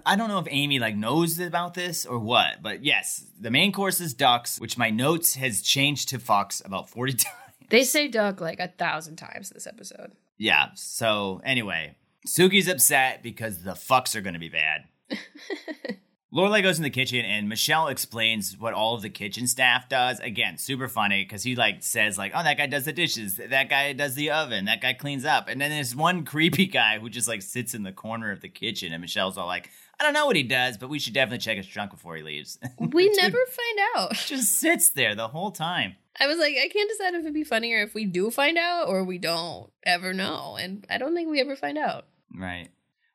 [0.06, 3.72] I- don't know if Amy like knows about this or what, but yes, the main
[3.72, 7.36] course is ducks, which my notes has changed to fox about 40 times.
[7.70, 10.12] They say duck like a thousand times this episode.
[10.36, 14.84] Yeah, so anyway, Suki's upset because the fucks are going to be bad.
[16.34, 20.18] Lorelai goes in the kitchen and Michelle explains what all of the kitchen staff does.
[20.18, 23.36] Again, super funny because he like says like, "Oh, that guy does the dishes.
[23.36, 24.64] That guy does the oven.
[24.64, 27.84] That guy cleans up." And then there's one creepy guy who just like sits in
[27.84, 29.70] the corner of the kitchen, and Michelle's all like,
[30.00, 32.24] "I don't know what he does, but we should definitely check his trunk before he
[32.24, 34.14] leaves." We never find out.
[34.26, 35.94] just sits there the whole time.
[36.18, 38.88] I was like, I can't decide if it'd be funnier if we do find out
[38.88, 40.56] or we don't ever know.
[40.60, 42.06] And I don't think we ever find out.
[42.36, 42.68] Right.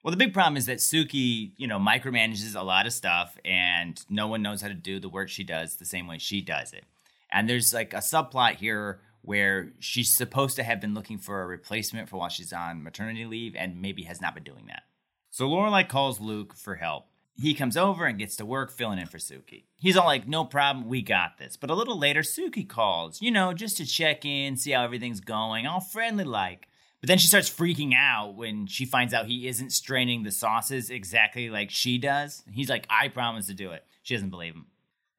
[0.04, 4.02] Well, the big problem is that Suki, you know, micromanages a lot of stuff and
[4.10, 6.72] no one knows how to do the work she does the same way she does
[6.72, 6.86] it.
[7.32, 11.48] And there's like a subplot here where she's supposed to have been looking for a
[11.48, 14.84] replacement for while she's on maternity leave and maybe has not been doing that.
[15.30, 17.08] So Lorelai calls Luke for help.
[17.36, 19.64] He comes over and gets to work filling in for Suki.
[19.78, 21.56] He's all like, no problem, we got this.
[21.56, 25.22] But a little later, Suki calls, you know, just to check in, see how everything's
[25.22, 26.68] going, all friendly like.
[27.02, 30.90] But then she starts freaking out when she finds out he isn't straining the sauces
[30.90, 32.44] exactly like she does.
[32.52, 33.86] He's like, I promise to do it.
[34.04, 34.66] She doesn't believe him.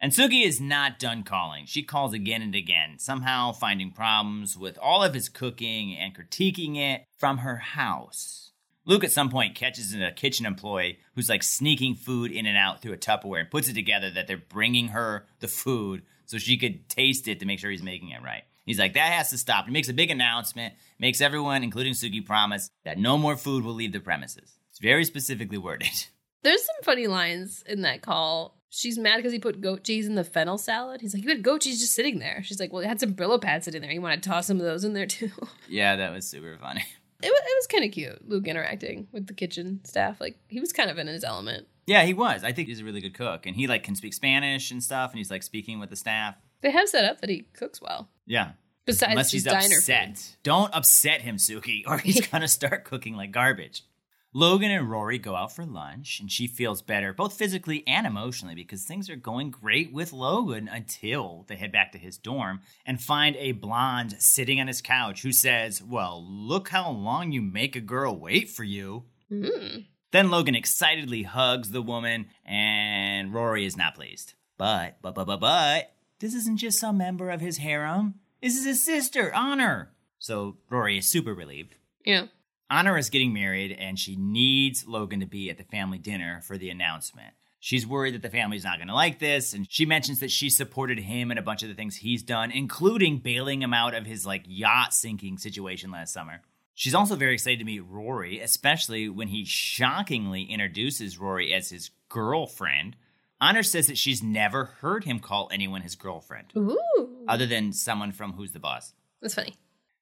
[0.03, 1.67] And Suki is not done calling.
[1.67, 6.77] She calls again and again, somehow finding problems with all of his cooking and critiquing
[6.77, 8.53] it from her house.
[8.87, 12.81] Luke at some point catches a kitchen employee who's like sneaking food in and out
[12.81, 16.57] through a Tupperware and puts it together that they're bringing her the food so she
[16.57, 18.45] could taste it to make sure he's making it right.
[18.71, 19.65] He's like, that has to stop.
[19.65, 23.75] He makes a big announcement, makes everyone, including Suki, promise that no more food will
[23.75, 24.53] leave the premises.
[24.71, 26.07] It's very specifically worded.
[26.45, 28.63] There's some funny lines in that call.
[28.69, 31.01] She's mad because he put goat cheese in the fennel salad.
[31.01, 32.45] He's like, You had goat cheese just sitting there.
[32.45, 33.91] She's like, Well, it had some Brillo pads sitting there.
[33.91, 35.33] You want to toss some of those in there too?
[35.69, 36.85] yeah, that was super funny.
[37.23, 40.21] It was, it was kind of cute, Luke interacting with the kitchen staff.
[40.21, 41.67] Like, he was kind of in his element.
[41.87, 42.45] Yeah, he was.
[42.45, 45.11] I think he's a really good cook, and he like can speak Spanish and stuff,
[45.11, 46.37] and he's like speaking with the staff.
[46.61, 48.09] They have set up that he cooks well.
[48.27, 48.53] Yeah.
[48.87, 50.37] Besides Unless his he's diner upset.
[50.43, 53.85] Don't upset him, Suki, or he's going to start cooking like garbage.
[54.33, 58.55] Logan and Rory go out for lunch, and she feels better, both physically and emotionally,
[58.55, 63.03] because things are going great with Logan until they head back to his dorm and
[63.03, 67.75] find a blonde sitting on his couch who says, Well, look how long you make
[67.75, 69.07] a girl wait for you.
[69.31, 69.87] Mm.
[70.13, 74.35] Then Logan excitedly hugs the woman, and Rory is not pleased.
[74.57, 78.20] But, but, but, but, but, this isn't just some member of his harem.
[78.43, 79.91] This is his sister, Honor.
[80.19, 81.77] So Rory is super relieved.
[82.05, 82.27] Yeah.
[82.71, 86.57] Honor is getting married, and she needs Logan to be at the family dinner for
[86.57, 87.35] the announcement.
[87.59, 90.49] She's worried that the family's not going to like this, and she mentions that she
[90.49, 94.07] supported him in a bunch of the things he's done, including bailing him out of
[94.07, 96.41] his like yacht sinking situation last summer.
[96.75, 101.91] She's also very excited to meet Rory, especially when he shockingly introduces Rory as his
[102.09, 102.97] girlfriend.
[103.41, 107.25] Honor says that she's never heard him call anyone his girlfriend, Ooh.
[107.27, 108.93] other than someone from Who's the Boss.
[109.23, 109.55] That's funny.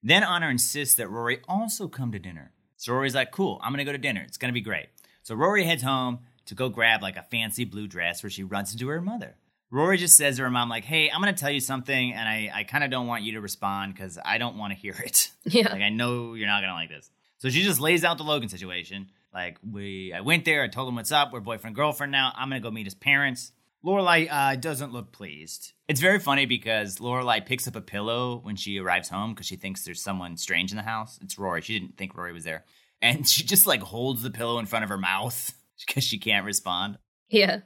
[0.02, 2.52] Then Honor insists that Rory also come to dinner.
[2.76, 4.22] So Rory's like, cool, I'm gonna go to dinner.
[4.26, 4.86] It's gonna be great.
[5.22, 8.72] So Rory heads home to go grab like a fancy blue dress where she runs
[8.72, 9.36] into her mother.
[9.70, 12.50] Rory just says to her mom, like, hey, I'm gonna tell you something, and I,
[12.54, 15.30] I kind of don't want you to respond because I don't want to hear it.
[15.44, 15.72] Yeah.
[15.72, 17.10] like I know you're not gonna like this.
[17.38, 19.10] So she just lays out the Logan situation.
[19.32, 22.32] Like, we I went there, I told him what's up, we're boyfriend, girlfriend now.
[22.36, 23.52] I'm gonna go meet his parents.
[23.84, 25.72] Lorelai uh, doesn't look pleased.
[25.86, 29.56] It's very funny because Lorelai picks up a pillow when she arrives home because she
[29.56, 31.18] thinks there's someone strange in the house.
[31.22, 31.62] It's Rory.
[31.62, 32.64] She didn't think Rory was there,
[33.00, 35.52] and she just like holds the pillow in front of her mouth
[35.86, 36.98] because she can't respond.
[37.28, 37.60] Yeah.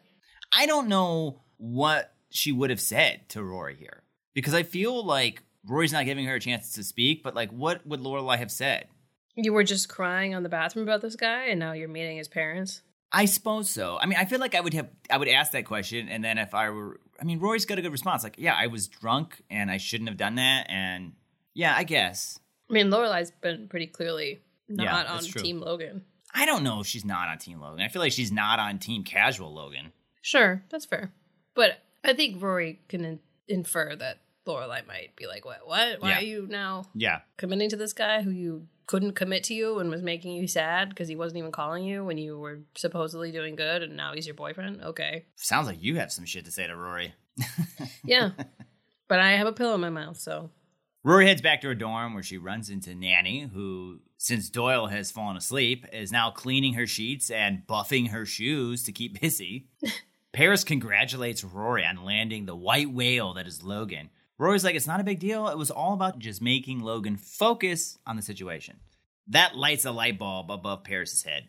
[0.55, 4.03] I don't know what she would have said to Rory here
[4.35, 7.23] because I feel like Rory's not giving her a chance to speak.
[7.23, 8.87] But like, what would Lorelai have said?
[9.35, 12.29] You were just crying on the bathroom about this guy, and now you're meeting his
[12.29, 12.83] parents.
[13.11, 13.99] I suppose so.
[14.01, 16.39] I mean, I feel like I would have I would ask that question, and then
[16.39, 18.25] if I were, I mean, Rory's got a good response.
[18.25, 21.13] Like, yeah, I was drunk and I shouldn't have done that, and
[21.55, 22.39] yeah, I guess.
[22.71, 25.43] I mean, Lorelai's been pretty clearly Yeah, not on true.
[25.43, 26.05] Team Logan.
[26.35, 27.83] I don't know if she's not on Team Logan.
[27.85, 29.93] I feel like she's not on Team Casual Logan.
[30.23, 31.13] Sure, that's fair.
[31.55, 35.67] But I think Rory can in- infer that Lorelai might be like, "What?
[35.67, 36.01] What?
[36.01, 36.19] Why Yeah.
[36.19, 39.91] are you now Yeah, committing to this guy who you couldn't commit to you and
[39.91, 43.55] was making you sad because he wasn't even calling you when you were supposedly doing
[43.57, 44.83] good, and now he's your boyfriend?
[44.83, 47.15] Okay, sounds like you have some shit to say to Rory.
[48.05, 48.31] yeah.
[49.09, 50.51] but I have a pillow in my mouth, so
[51.05, 55.11] Rory heads back to her dorm where she runs into Nanny, who, since Doyle has
[55.11, 59.69] fallen asleep, is now cleaning her sheets and buffing her shoes to keep busy.
[60.33, 64.11] Paris congratulates Rory on landing the white whale that is Logan.
[64.43, 65.47] Rory's like, it's not a big deal.
[65.49, 68.81] It was all about just making Logan focus on the situation.
[69.29, 71.45] That lights a light bulb above Paris's head.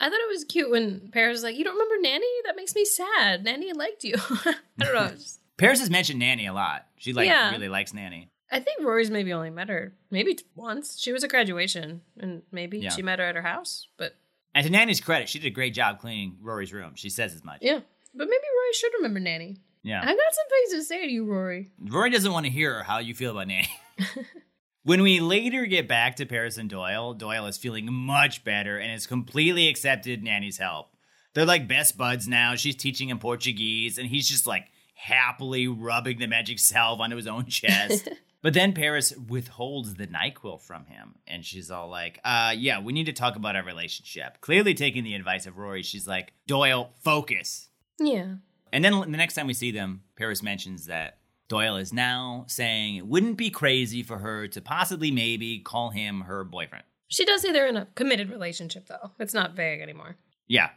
[0.00, 2.26] I thought it was cute when Paris was like, "You don't remember Nanny?
[2.46, 3.44] That makes me sad.
[3.44, 5.08] Nanny liked you." I don't know.
[5.10, 6.86] Just- Paris has mentioned Nanny a lot.
[6.96, 7.50] She like Yeah.
[7.52, 8.30] really likes Nanny.
[8.50, 10.98] I think Rory's maybe only met her maybe once.
[10.98, 12.90] She was at graduation, and maybe Yeah.
[12.90, 13.86] she met her at her house.
[13.96, 14.16] But
[14.54, 16.94] And to Nanny's credit, she did a great job cleaning Rory's room.
[16.96, 17.58] She says as much.
[17.62, 17.80] yeah,
[18.14, 19.58] but maybe Rory should remember Nanny.
[19.82, 20.00] Yeah.
[20.00, 21.70] I've got some things to say to you, Rory.
[21.80, 23.68] Rory doesn't want to hear how you feel about Nanny.
[24.84, 28.90] when we later get back to Paris and Doyle, Doyle is feeling much better and
[28.90, 30.88] has completely accepted Nanny's help.
[31.34, 32.54] They're like best buds now.
[32.54, 37.26] She's teaching him Portuguese, and he's just like happily rubbing the magic salve onto his
[37.26, 38.08] own chest.
[38.42, 42.92] but then Paris withholds the NyQuil from him, and she's all like, uh, yeah, we
[42.92, 44.40] need to talk about our relationship.
[44.40, 47.68] Clearly taking the advice of Rory, she's like, Doyle, focus.
[47.98, 48.34] Yeah.
[48.72, 51.18] And then the next time we see them, Paris mentions that
[51.48, 56.22] Doyle is now saying it wouldn't be crazy for her to possibly maybe call him
[56.22, 56.84] her boyfriend.
[57.08, 59.10] She does say they're in a committed relationship, though.
[59.18, 60.16] It's not vague anymore.
[60.48, 60.70] Yeah.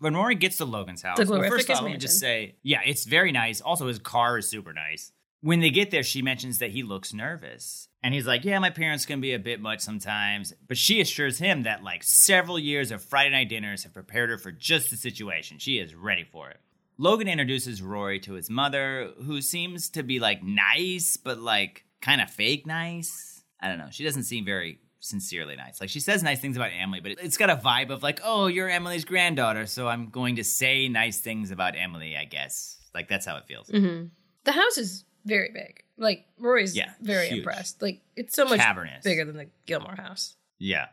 [0.00, 3.04] When Rory gets to Logan's house, well, first off, let me just say, yeah, it's
[3.04, 3.60] very nice.
[3.60, 5.12] Also, his car is super nice.
[5.42, 7.88] When they get there, she mentions that he looks nervous.
[8.02, 10.52] And he's like, yeah, my parents can be a bit much sometimes.
[10.66, 14.38] But she assures him that, like, several years of Friday night dinners have prepared her
[14.38, 15.58] for just the situation.
[15.58, 16.58] She is ready for it.
[17.02, 22.20] Logan introduces Rory to his mother, who seems to be, like, nice, but, like, kind
[22.20, 23.42] of fake nice.
[23.58, 23.88] I don't know.
[23.90, 25.80] She doesn't seem very sincerely nice.
[25.80, 28.48] Like, she says nice things about Emily, but it's got a vibe of, like, oh,
[28.48, 32.76] you're Emily's granddaughter, so I'm going to say nice things about Emily, I guess.
[32.94, 33.68] Like, that's how it feels.
[33.68, 34.08] Mm-hmm.
[34.44, 35.82] The house is very big.
[35.96, 37.38] Like, Rory's Yeah, very huge.
[37.38, 37.80] impressed.
[37.80, 39.02] Like, it's so much Cavernous.
[39.04, 40.36] bigger than the Gilmore house.
[40.58, 40.88] Yeah.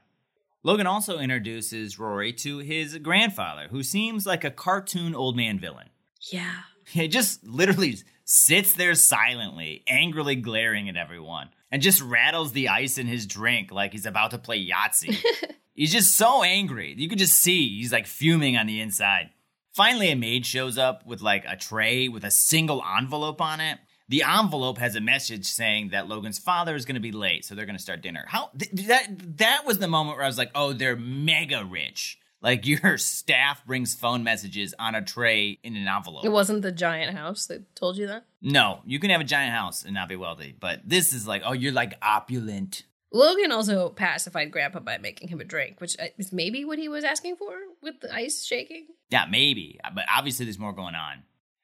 [0.64, 5.90] Logan also introduces Rory to his grandfather, who seems like a cartoon old man villain.
[6.32, 6.54] Yeah.
[6.90, 12.98] He just literally sits there silently, angrily glaring at everyone, and just rattles the ice
[12.98, 15.22] in his drink like he's about to play Yahtzee.
[15.74, 16.96] he's just so angry.
[16.98, 19.32] You could just see he's like fuming on the inside.
[19.74, 23.80] Finally, a maid shows up with like a tray with a single envelope on it.
[24.08, 27.54] The envelope has a message saying that Logan's father is going to be late, so
[27.54, 28.24] they're going to start dinner.
[28.30, 32.18] How th- that that was the moment where I was like, "Oh, they're mega rich."
[32.42, 36.26] Like your staff brings phone messages on a tray in an envelope.
[36.26, 38.26] It wasn't the giant house that told you that?
[38.42, 41.42] no, you can have a giant house and not be wealthy, but this is like,
[41.46, 42.84] "Oh, you're like opulent."
[43.14, 46.90] Logan also pacified Grandpa by making him a drink, which uh, is maybe what he
[46.90, 48.88] was asking for with the ice shaking.
[49.10, 51.24] Yeah, maybe, but obviously there's more going on.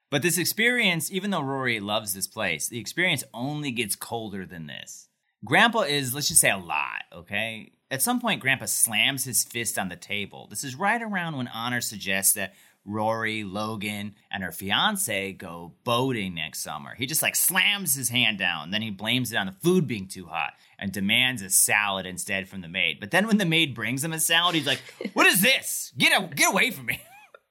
[0.09, 4.67] But this experience, even though Rory loves this place, the experience only gets colder than
[4.67, 5.09] this.
[5.43, 7.74] Grandpa is, let's just say, a lot, okay?
[7.93, 10.47] At some point, Grandpa slams his fist on the table.
[10.49, 16.33] This is right around when Honor suggests that Rory, Logan, and her fiance go boating
[16.33, 16.95] next summer.
[16.95, 20.07] He just like slams his hand down, then he blames it on the food being
[20.07, 22.99] too hot and demands a salad instead from the maid.
[22.99, 24.81] But then when the maid brings him a salad, he's like,
[25.13, 25.93] "What is this?
[25.95, 26.99] Get a- get away from me!"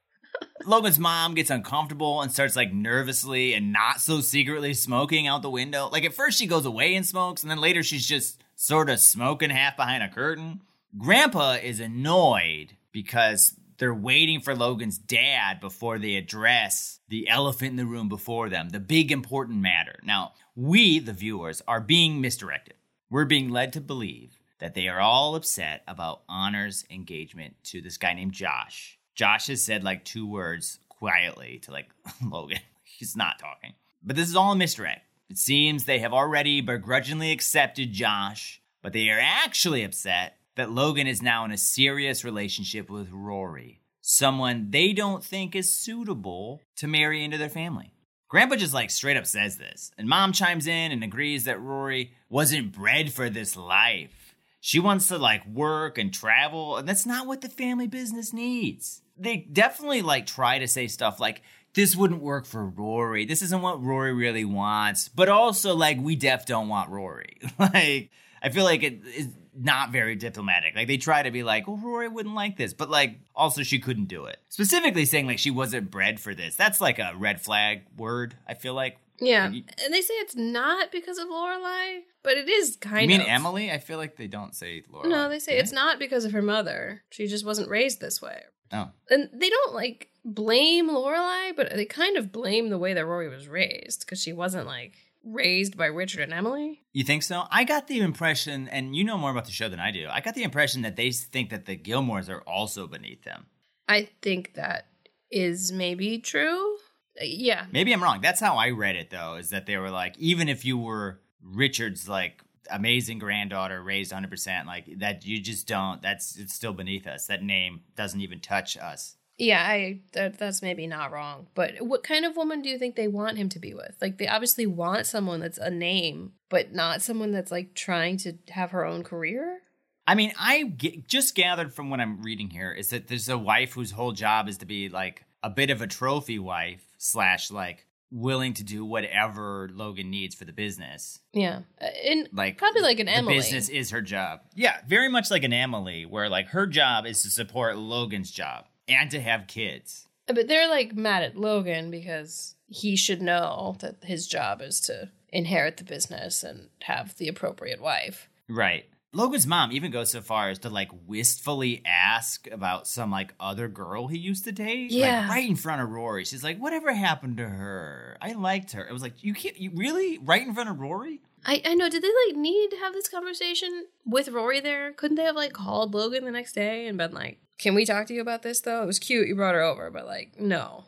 [0.67, 5.51] Logan's mom gets uncomfortable and starts like nervously and not so secretly smoking out the
[5.51, 5.89] window.
[5.89, 9.01] Like at first she goes away and smokes, and then later she's just sort of
[9.01, 10.61] smoking half behind a curtain.
[10.97, 17.77] Grandpa is annoyed because they're waiting for Logan's dad before they address the elephant in
[17.77, 19.99] the room before them, the big important matter.
[20.05, 22.75] Now, we, the viewers, are being misdirected.
[23.11, 27.97] We're being led to believe that they are all upset about Honor's engagement to this
[27.97, 28.97] guy named Josh.
[29.17, 31.89] Josh has said like two words quietly to like
[32.25, 32.61] Logan.
[32.85, 33.73] He's not talking.
[34.05, 35.01] But this is all a misdirect.
[35.31, 41.07] It seems they have already begrudgingly accepted Josh, but they are actually upset that Logan
[41.07, 46.87] is now in a serious relationship with Rory, someone they don't think is suitable to
[46.87, 47.95] marry into their family.
[48.29, 52.13] Grandpa just like straight up says this, and mom chimes in and agrees that Rory
[52.29, 54.35] wasn't bred for this life.
[54.59, 59.03] She wants to like work and travel, and that's not what the family business needs.
[59.19, 61.43] They definitely like try to say stuff like,
[61.75, 63.25] this wouldn't work for Rory.
[63.25, 65.09] This isn't what Rory really wants.
[65.09, 67.39] But also, like, we def don't want Rory.
[67.59, 68.11] like,
[68.43, 70.75] I feel like it is not very diplomatic.
[70.75, 72.73] Like, they try to be like, well, Rory wouldn't like this.
[72.75, 74.39] But, like, also, she couldn't do it.
[74.49, 76.57] Specifically saying, like, she wasn't bred for this.
[76.57, 78.99] That's like a red flag word, I feel like.
[79.21, 82.97] Yeah, Like, you- and they say it's not because of Lorelai, but it is kind
[82.97, 83.29] of you mean of.
[83.29, 83.71] Emily?
[83.71, 85.09] I feel like they don't say Laura.
[85.09, 87.03] No, they say it's not because of her mother.
[87.11, 88.41] She just wasn't raised this way.
[88.73, 88.91] Oh.
[89.11, 93.29] And they don't like blame Lorelai, but they kind of blame the way that Rory
[93.29, 94.95] was raised because she wasn't like
[95.25, 96.83] raised by Richard and Emily.
[96.93, 97.45] You think so?
[97.51, 100.09] I got the impression, and you know more about the show than I do.
[100.11, 103.47] I got the impression that they think that the Gilmores are also beneath them.
[103.89, 104.87] I think that
[105.31, 106.75] is maybe true.
[107.21, 107.67] Uh, Yeah.
[107.73, 108.21] Maybe I'm wrong.
[108.21, 111.21] That's how I read it, though, is that they were like, even if you were
[111.43, 117.07] Richard's like amazing granddaughter raised 100%, like that, you just don't, that's, it's still beneath
[117.07, 117.27] us.
[117.27, 119.17] That name doesn't even touch us.
[119.39, 121.47] Yeah, I that, that's maybe not wrong.
[121.55, 123.95] But what kind of woman do you think they want him to be with?
[124.01, 128.35] Like they obviously want someone that's a name, but not someone that's like trying to
[128.51, 129.61] have her own career.
[130.07, 133.39] I mean, I g- just gathered from what I'm reading here is that there's a
[133.39, 137.51] wife whose whole job is to be like a bit of a trophy wife slash
[137.51, 141.21] like willing to do whatever Logan needs for the business.
[141.33, 141.61] Yeah.
[141.81, 143.37] Uh, And Like probably like an the Emily.
[143.37, 144.41] business is her job.
[144.55, 148.67] Yeah, very much like an Emily, where like her job is to support Logan's job
[148.93, 150.07] and to have kids.
[150.27, 155.11] But they're like mad at Logan because he should know that his job is to
[155.31, 158.29] inherit the business and have the appropriate wife.
[158.49, 158.85] Right.
[159.15, 163.69] Logan's mom even goes so far as to like wistfully ask about some like other
[163.69, 164.91] girl he used to date.
[164.91, 165.23] Yeah.
[165.23, 166.25] Like right in front of Rory.
[166.25, 168.17] She's like, whatever happened to her?
[168.23, 168.87] I liked her.
[168.87, 170.19] It was like, you can't, you really?
[170.19, 171.21] Right in front of Rory?
[171.45, 171.91] I, I know.
[171.91, 174.93] Did they like need to have this conversation with Rory there?
[174.93, 178.07] Couldn't they have like called Logan the next day and been like, "Can we talk
[178.09, 178.83] to you about this though?
[178.83, 180.85] It was cute you brought her over, but like, no."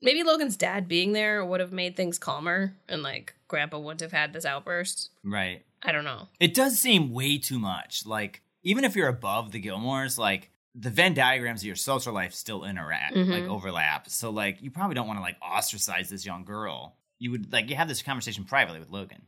[0.00, 4.12] Maybe Logan's dad being there would have made things calmer, and like Grandpa wouldn't have
[4.12, 5.10] had this outburst.
[5.24, 5.64] Right.
[5.82, 6.28] I don't know.
[6.38, 8.06] It does seem way too much.
[8.06, 12.32] Like, even if you're above the Gilmores, like the Venn diagrams of your social life
[12.34, 13.28] still interact, Mhm.
[13.30, 14.08] like overlap.
[14.08, 16.94] So like you probably don't want to like ostracize this young girl.
[17.18, 19.22] You would like you have this conversation privately with Logan.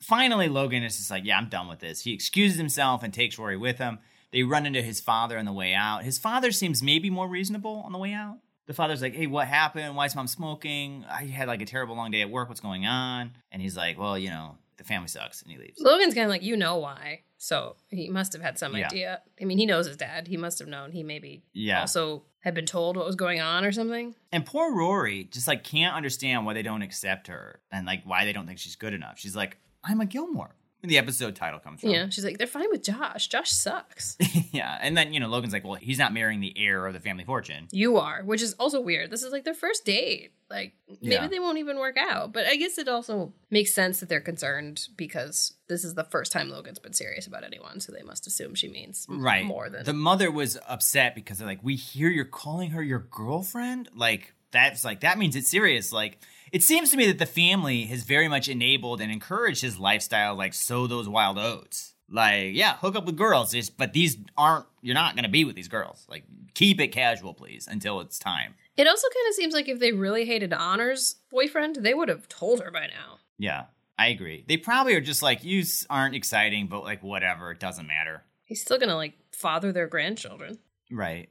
[0.00, 2.02] Finally, Logan is just like, yeah, I'm done with this.
[2.02, 3.98] He excuses himself and takes Rory with him.
[4.34, 6.02] They run into his father on the way out.
[6.02, 8.38] His father seems maybe more reasonable on the way out.
[8.66, 9.94] The father's like, hey, what happened?
[9.94, 11.04] Why is mom smoking?
[11.08, 12.48] I had like a terrible long day at work.
[12.48, 13.30] What's going on?
[13.52, 15.40] And he's like, well, you know, the family sucks.
[15.42, 15.78] And he leaves.
[15.78, 18.86] Logan's kind of like, you know why, so he must have had some Yeah.
[18.86, 19.22] idea.
[19.40, 20.26] I mean, he knows his dad.
[20.26, 20.90] He must have known.
[20.90, 21.82] He maybe Yeah.
[21.82, 24.16] also had been told what was going on or something.
[24.32, 28.24] And poor Rory just like can't understand why they don't accept her and like why
[28.24, 29.16] they don't think she's good enough.
[29.18, 30.56] She's like, I'm a Gilmore.
[30.88, 31.90] The episode title comes from.
[31.90, 33.28] Yeah, she's like, they're fine with Josh.
[33.28, 34.16] Josh sucks.
[34.52, 34.78] yeah.
[34.80, 37.24] And then, you know, Logan's like, well, he's not marrying the heir of the family
[37.24, 37.68] fortune.
[37.72, 39.10] you are, which is also weird.
[39.10, 40.32] This is like their first date.
[40.50, 41.26] Like, maybe Yeah.
[41.26, 42.32] they won't even work out.
[42.32, 46.30] But I guess it also makes sense that they're concerned because this is the first
[46.32, 47.80] time Logan's been serious about anyone.
[47.80, 49.44] So they must assume she means Right.
[49.44, 49.84] more than.
[49.84, 53.88] the mother was upset because they're like, we hear you're calling her your girlfriend.
[53.94, 55.92] Like that's like that means it's serious.
[55.92, 56.18] Like
[56.52, 60.34] it seems to me that the family has very much enabled and encouraged his lifestyle.
[60.34, 61.94] Like sow those wild oats.
[62.08, 63.52] Like yeah, hook up with girls.
[63.52, 64.66] Just, but these aren't.
[64.80, 66.06] You're not going to be with these girls.
[66.08, 66.24] Like
[66.54, 68.54] keep it casual, please, until it's time.
[68.76, 72.28] it also kind of seems like if they really hated Honor's boyfriend, they would have
[72.28, 73.18] told her by now.
[73.38, 73.64] Yeah,
[73.98, 74.44] I agree.
[74.46, 78.22] They probably are just like you aren't exciting, but like whatever, it doesn't matter.
[78.44, 80.58] He's still gonna like father their grandchildren.
[80.90, 81.28] Right.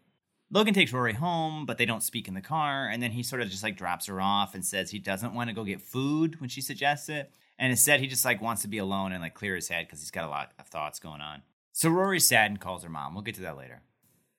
[0.54, 3.42] Logan takes Rory home, but they don't speak in the car, and then he sort
[3.42, 6.40] of just like drops her off and says he doesn't want to go get food
[6.40, 7.32] when she suggests it.
[7.58, 10.02] And instead he just like wants to be alone and like clear his head because
[10.02, 11.42] he's got a lot of thoughts going on.
[11.72, 13.16] So Rory's sad and calls her mom.
[13.16, 13.82] We'll get to that later.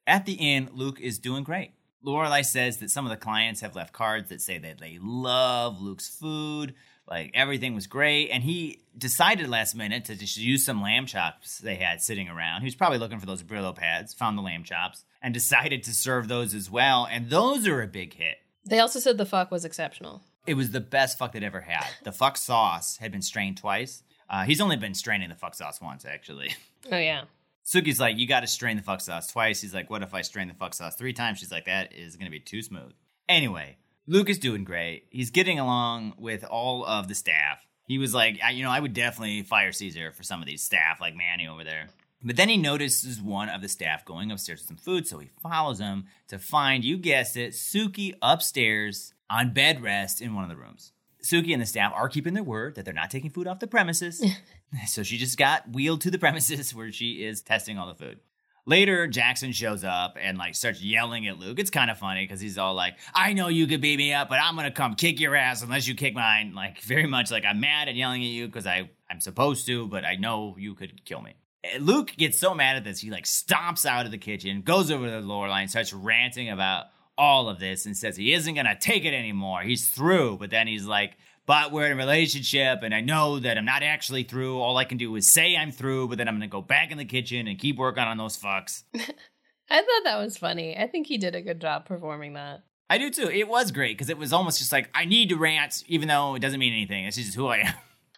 [0.07, 1.73] At the inn, Luke is doing great.
[2.07, 5.81] Lorelai says that some of the clients have left cards that say that they love
[5.81, 6.75] Luke's food,
[7.09, 11.59] like everything was great, and he decided last minute to just use some lamb chops
[11.59, 12.61] they had sitting around.
[12.61, 15.95] He was probably looking for those Brillo pads, found the lamb chops, and decided to
[15.95, 17.09] serve those as well.
[17.11, 18.37] And those are a big hit.
[18.67, 20.23] They also said the fuck was exceptional.
[20.47, 21.87] It was the best fuck they'd ever had.
[22.03, 24.03] The fuck sauce had been strained twice.
[24.29, 26.55] Uh, he's only been straining the fuck sauce once, actually.
[26.93, 27.23] Oh yeah.
[27.65, 29.63] Sookie's like, you got to strain the fuck sauce twice.
[29.63, 31.39] He's like, what if I strain the fuck sauce three times?
[31.39, 32.93] She's like, that is going to be too smooth.
[33.27, 35.07] Anyway, Luke is doing great.
[35.09, 37.67] He's getting along with all of the staff.
[37.87, 40.63] He was like, I, you know, I would definitely fire Caesar for some of these
[40.63, 41.89] staff, like Manny over there.
[42.25, 45.29] But then he notices one of the staff going upstairs with some food, so he
[45.43, 50.51] follows him to find, you guessed it, Sookie upstairs on bed rest in one of
[50.51, 50.93] the rooms.
[51.23, 53.67] Sookie and the staff are keeping their word that they're not taking food off the
[53.67, 54.25] premises.
[54.87, 58.21] so she just got wheeled to the premises where she is testing all the food.
[58.67, 61.59] Later, Jackson shows up and like starts yelling at Luke.
[61.59, 64.31] It's kind of funny because he's all like, "I know you could beat me up,
[64.31, 67.45] but I'm gonna come kick your ass unless you kick mine." Like very much like
[67.45, 70.75] I'm mad and yelling at you because I I'm supposed to, but I know you
[70.75, 71.35] could kill me.
[71.79, 75.07] Luke gets so mad at this, he like stomps out of the kitchen, goes over
[75.07, 76.87] to the Lorelai, and starts ranting about
[77.17, 79.63] all of this, and says he isn't gonna take it anymore.
[79.63, 80.39] He's through.
[80.39, 83.83] But then he's like, "But we're in a relationship, and I know that I'm not
[83.83, 84.59] actually through.
[84.59, 86.99] All I can do is say I'm through, but then I'm gonna go back in
[86.99, 88.83] the kitchen and keep working on those fucks."
[89.71, 90.77] I thought that was funny.
[90.77, 92.65] I think he did a good job performing that.
[92.91, 93.31] I do too.
[93.31, 96.35] It was great because it was almost just like I need to rant, even though
[96.35, 97.07] it doesn't mean anything.
[97.07, 97.75] It's just who I am.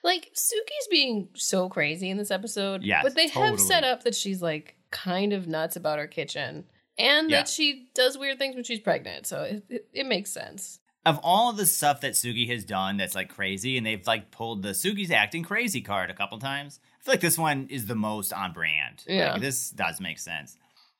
[0.07, 2.83] Like Sookie's being so crazy in this episode.
[2.85, 6.65] Yes, But they have set up that she's like kind of nuts about her kitchen.
[6.99, 7.39] And Yeah.
[7.41, 9.27] that she does weird things when she's pregnant.
[9.27, 10.79] So it, it, it makes sense.
[11.05, 14.31] Of all of the stuff that Suki has done that's like crazy, and they've like
[14.31, 16.81] pulled the Sookie's acting crazy card a couple times.
[17.01, 19.05] I feel like this one is the most on brand.
[19.07, 19.33] Yeah.
[19.33, 20.57] Like, this does make sense.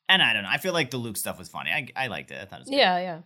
[0.09, 0.51] And I don't know.
[0.53, 1.71] I feel like the Luke stuff was funny.
[1.71, 2.39] I, I liked it.
[2.41, 2.77] I thought it was good.
[2.77, 3.19] Yeah, yeah.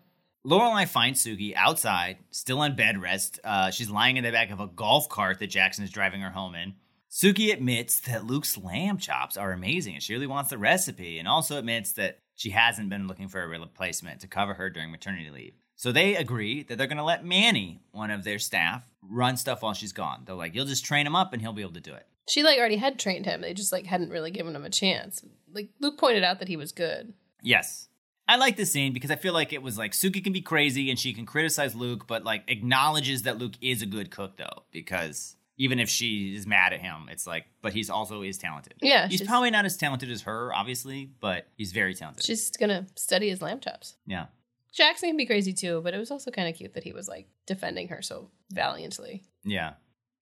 [0.47, 3.39] Lorelai finds Sookie outside, still on bed rest.
[3.45, 6.31] Uh, she's lying in the back of a golf cart that Jackson is driving her
[6.31, 6.75] home in.
[7.11, 11.29] Sookie admits that Luke's lamb chops are amazing and she really wants the recipe, and
[11.29, 15.31] also admits that she hasn't been looking for a replacement to cover her during maternity
[15.31, 15.55] leave.
[15.77, 19.63] So they agree that they're going to let Manny, one of their staff, run stuff
[19.63, 20.23] while she's gone.
[20.25, 22.07] They're like, you'll just train him up and he'll be able to do it.
[22.29, 23.43] She like already had trained him.
[23.43, 25.23] They just like hadn't really given him a chance.
[25.53, 27.13] Like Luke pointed out that he was good.
[27.43, 27.89] Yes.
[28.31, 30.89] I like this scene because I feel like it was like Sookie can be crazy
[30.89, 34.63] and she can criticize Luke, but like acknowledges that Luke is a good cook though,
[34.71, 38.75] because even if she is mad at him, it's like, but he's also is talented.
[38.81, 42.25] Yeah, He's probably not as talented as her, obviously, but he's very talented.
[42.25, 43.97] She's gonna study his lamb chops.
[44.07, 44.27] yeah.
[44.73, 47.09] Jackson can be crazy too, but it was also kind of cute that he was
[47.09, 49.25] like defending her so valiantly.
[49.43, 49.73] Yeah.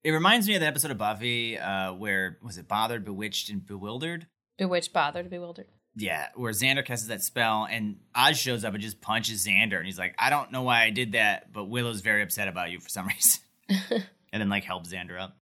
[0.03, 3.63] It reminds me of the episode of Buffy uh, where was it bothered, bewitched, and
[3.63, 4.25] bewildered?
[4.57, 5.67] Bewitched, bothered, bewildered.
[5.95, 9.85] Yeah, where Xander casts that spell and Oz shows up and just punches Xander and
[9.85, 12.79] he's like, I don't know why I did that, but Willow's very upset about you
[12.79, 13.07] for some
[13.69, 14.03] reason.
[14.31, 15.37] and then like helps Xander up.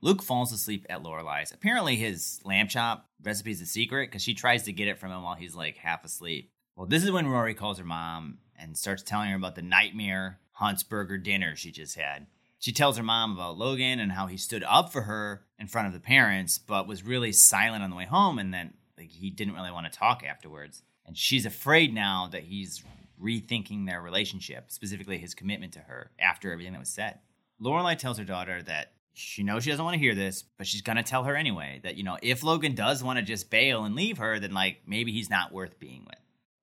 [0.00, 1.52] Luke falls asleep at Lorelai's.
[1.52, 5.10] Apparently his lamb chop recipe is a secret because she tries to get it from
[5.10, 6.50] him while he's like half asleep.
[6.76, 10.38] Well, this is when Rory calls her mom and starts telling her about the nightmare
[10.60, 12.26] Huntzberger dinner she just had.
[12.58, 15.88] She tells her mom about Logan and how he stood up for her in front
[15.88, 19.30] of the parents, but was really silent on the way home, and then like he
[19.30, 20.82] didn't really want to talk afterwards.
[21.06, 22.84] And she's afraid now that he's
[23.20, 27.18] rethinking their relationship, specifically his commitment to her after everything that was said.
[27.60, 30.82] Lorelai tells her daughter that she knows she doesn't want to hear this, but she's
[30.82, 33.94] gonna tell her anyway that you know if Logan does want to just bail and
[33.94, 36.18] leave her, then like maybe he's not worth being with.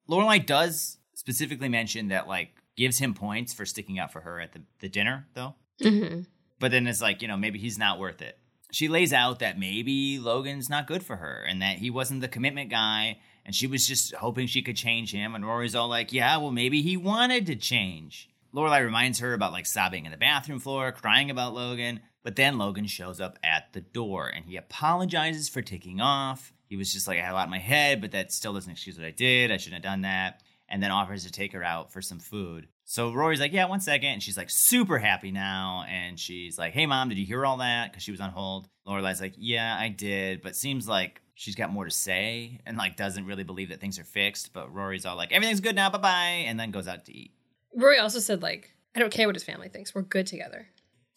[0.09, 4.53] Lorelai does specifically mention that like gives him points for sticking up for her at
[4.53, 6.21] the, the dinner though, Mm-hmm.
[6.59, 8.39] but then it's like you know maybe he's not worth it.
[8.72, 12.28] She lays out that maybe Logan's not good for her and that he wasn't the
[12.28, 15.34] commitment guy and she was just hoping she could change him.
[15.34, 18.30] And Rory's all like, yeah, well, maybe he wanted to change.
[18.53, 22.01] Lorelai reminds her about like sobbing in the bathroom floor, crying about Logan.
[22.24, 26.51] But then Logan shows up at the door and he apologizes for taking off.
[26.68, 28.72] He was just like, I had a lot in my head, but that still doesn't
[28.72, 29.49] excuse what I did.
[29.49, 30.43] I shouldn't have done that.
[30.68, 32.68] And then offers to take her out for some food.
[32.89, 34.07] So Rory's like, yeah, one second.
[34.11, 35.83] And she's like super happy now.
[35.89, 37.91] And she's like, hey, mom, did you hear all that?
[37.91, 38.69] Because she was on hold.
[38.88, 40.41] Lorelai's like, yeah, I did.
[40.41, 43.99] But seems like she's got more to say and like doesn't really believe that things
[43.99, 44.53] are fixed.
[44.53, 46.45] But Rory's all like, everything's good now, bye bye.
[46.47, 47.31] And then goes out to eat.
[47.75, 49.93] Rory also said like, I don't care what his family thinks.
[49.93, 50.69] We're good together.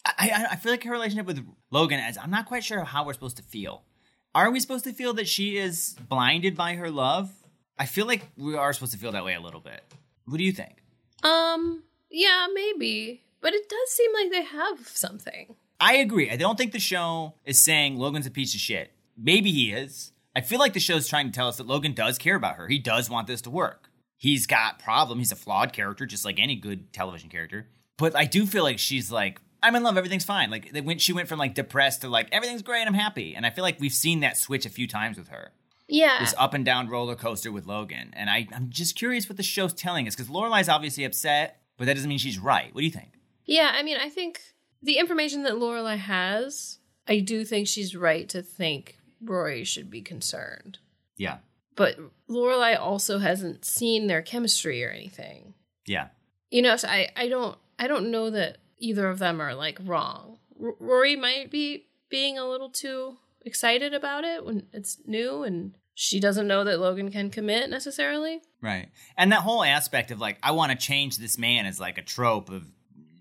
[0.05, 1.39] I, I, I feel like her relationship with
[1.71, 3.83] Logan is I'm not quite sure how we're supposed to feel.
[4.35, 7.31] Are we supposed to feel that she is blinded by her love?
[7.79, 9.85] I feel like we are supposed to feel that way a little bit.
[10.25, 10.80] What do you think?
[11.23, 13.23] Um, yeah, maybe.
[13.41, 15.55] But it does seem like they have something.
[15.79, 16.29] I agree.
[16.29, 18.91] I don't think the show is saying Logan's a piece of shit.
[19.17, 20.11] Maybe he is.
[20.35, 22.67] I feel like the show's trying to tell us that Logan does care about her.
[22.67, 23.89] He does want this to work.
[24.17, 25.17] He's got problem.
[25.17, 27.67] He's a flawed character, just like any good television character.
[27.97, 29.97] But I do feel like she's like, I'm in love.
[29.97, 30.49] Everything's fine.
[30.49, 32.87] Like went, she went from like depressed to like everything's great.
[32.87, 33.35] I'm happy.
[33.35, 35.51] And I feel like we've seen that switch a few times with her.
[35.91, 36.19] Yeah.
[36.21, 38.11] This up and down roller coaster with Logan.
[38.13, 41.85] And I, I'm just curious what the show's telling us because Lorelai's obviously upset, but
[41.85, 42.73] that doesn't mean she's right.
[42.73, 43.19] What do you think?
[43.45, 44.39] Yeah, I mean, I think
[44.81, 46.79] the information that Lorelai has,
[47.09, 50.79] I do think she's right to think Rory should be concerned.
[51.17, 51.39] Yeah.
[51.75, 51.97] But
[52.29, 55.55] Lorelai also hasn't seen their chemistry or anything.
[55.85, 56.07] Yeah.
[56.49, 59.77] You know, so I, I don't I don't know that either of them are like
[59.83, 60.37] wrong.
[60.63, 65.73] R- Rory might be being a little too excited about it when it's new and
[65.93, 68.41] she doesn't know that Logan can commit necessarily.
[68.61, 68.89] Right.
[69.17, 72.03] And that whole aspect of like, I want to change this man is like a
[72.03, 72.63] trope of,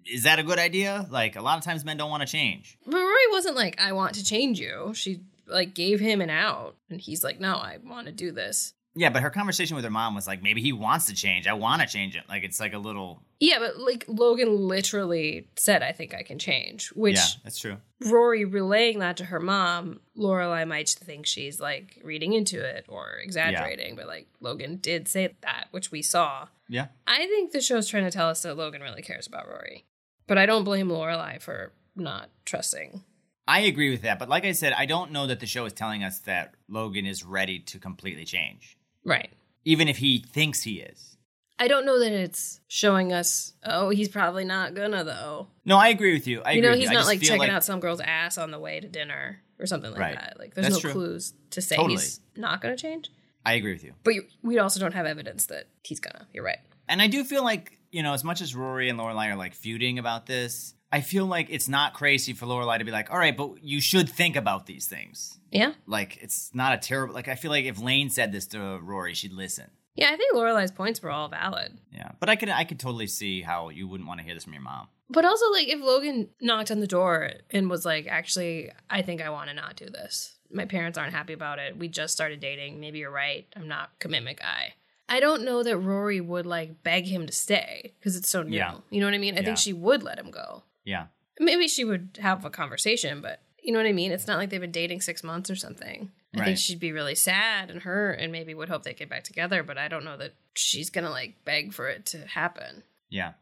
[0.06, 1.06] is that a good idea?
[1.10, 2.78] Like, a lot of times men don't want to change.
[2.86, 4.92] But Rory wasn't like, I want to change you.
[4.94, 8.74] She like gave him an out and he's like, no, I want to do this.
[8.94, 11.46] Yeah, but her conversation with her mom was like, maybe he wants to change.
[11.46, 12.24] I want to change it.
[12.28, 13.22] Like, it's like a little.
[13.38, 17.76] Yeah, but like Logan literally said, I think I can change, which yeah, that's true.
[18.04, 23.18] Rory relaying that to her mom, Lorelai might think she's like reading into it or
[23.22, 26.48] exaggerating, but like Logan did say that, which we saw.
[26.68, 26.88] Yeah.
[27.06, 29.84] I think the show's trying to tell us that Logan really cares about Rory,
[30.26, 33.04] but I don't blame Lorelai for not trusting.
[33.46, 34.18] I agree with that.
[34.18, 37.06] But like I said, I don't know that the show is telling us that Logan
[37.06, 39.30] is ready to completely change, Right.
[39.64, 41.16] even if he thinks he is.
[41.58, 43.52] I don't know that it's showing us.
[43.64, 45.48] Oh, he's probably not gonna though.
[45.66, 46.40] No, I agree with you.
[46.42, 46.94] I you agree know, he's you.
[46.94, 49.66] Not just like checking like- out some girl's ass on the way to dinner or
[49.66, 50.14] something like Right.
[50.14, 50.38] that.
[50.38, 50.92] Like, there's That's no true.
[50.92, 51.94] clues to say Totally.
[51.96, 53.10] he's not gonna change.
[53.44, 53.92] I agree with you.
[54.04, 56.26] But you, we also don't have evidence that he's gonna.
[56.32, 56.58] You're right.
[56.88, 59.54] And I do feel like, you know, as much as Rory and Lorelai are like
[59.54, 63.18] feuding about this, I feel like it's not crazy for Lorelai to be like, all
[63.18, 65.38] right, but you should think about these things.
[65.50, 65.72] Yeah.
[65.86, 69.14] Like, it's not a terrible, like, I feel like if Lane said this to Rory,
[69.14, 69.70] she'd listen.
[69.96, 71.76] Yeah, I think Lorelai's points were all valid.
[71.92, 72.12] Yeah.
[72.20, 74.52] But I could, I could totally see how you wouldn't want to hear this from
[74.52, 74.88] your mom.
[75.08, 79.20] But also, like, if Logan knocked on the door and was like, actually, I think
[79.20, 80.36] I want to not do this.
[80.52, 81.76] My parents aren't happy about it.
[81.76, 82.78] We just started dating.
[82.80, 83.46] Maybe you're right.
[83.56, 84.74] I'm not commitment guy.
[85.08, 88.56] I don't know that Rory would like beg him to stay because it's so new.
[88.56, 88.76] Yeah.
[88.90, 89.34] You know what I mean?
[89.34, 89.44] I Yeah.
[89.46, 90.62] think she would let him go.
[90.84, 91.06] Yeah.
[91.40, 94.12] Maybe she would have a conversation, but you know what I mean?
[94.12, 96.10] It's not like they've been dating six months or something.
[96.34, 96.44] I Right.
[96.46, 99.62] think she'd be really sad and hurt and maybe would hope they get back together,
[99.62, 102.82] but I don't know that she's gonna like beg for it to happen.
[103.08, 103.32] Yeah.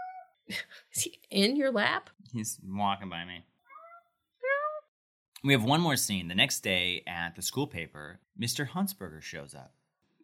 [0.48, 2.10] Is he in your lap?
[2.32, 3.44] He's walking by me.
[5.44, 6.28] We have one more scene.
[6.28, 8.68] The next day at the school paper, Mr.
[8.68, 9.72] Huntzberger shows up.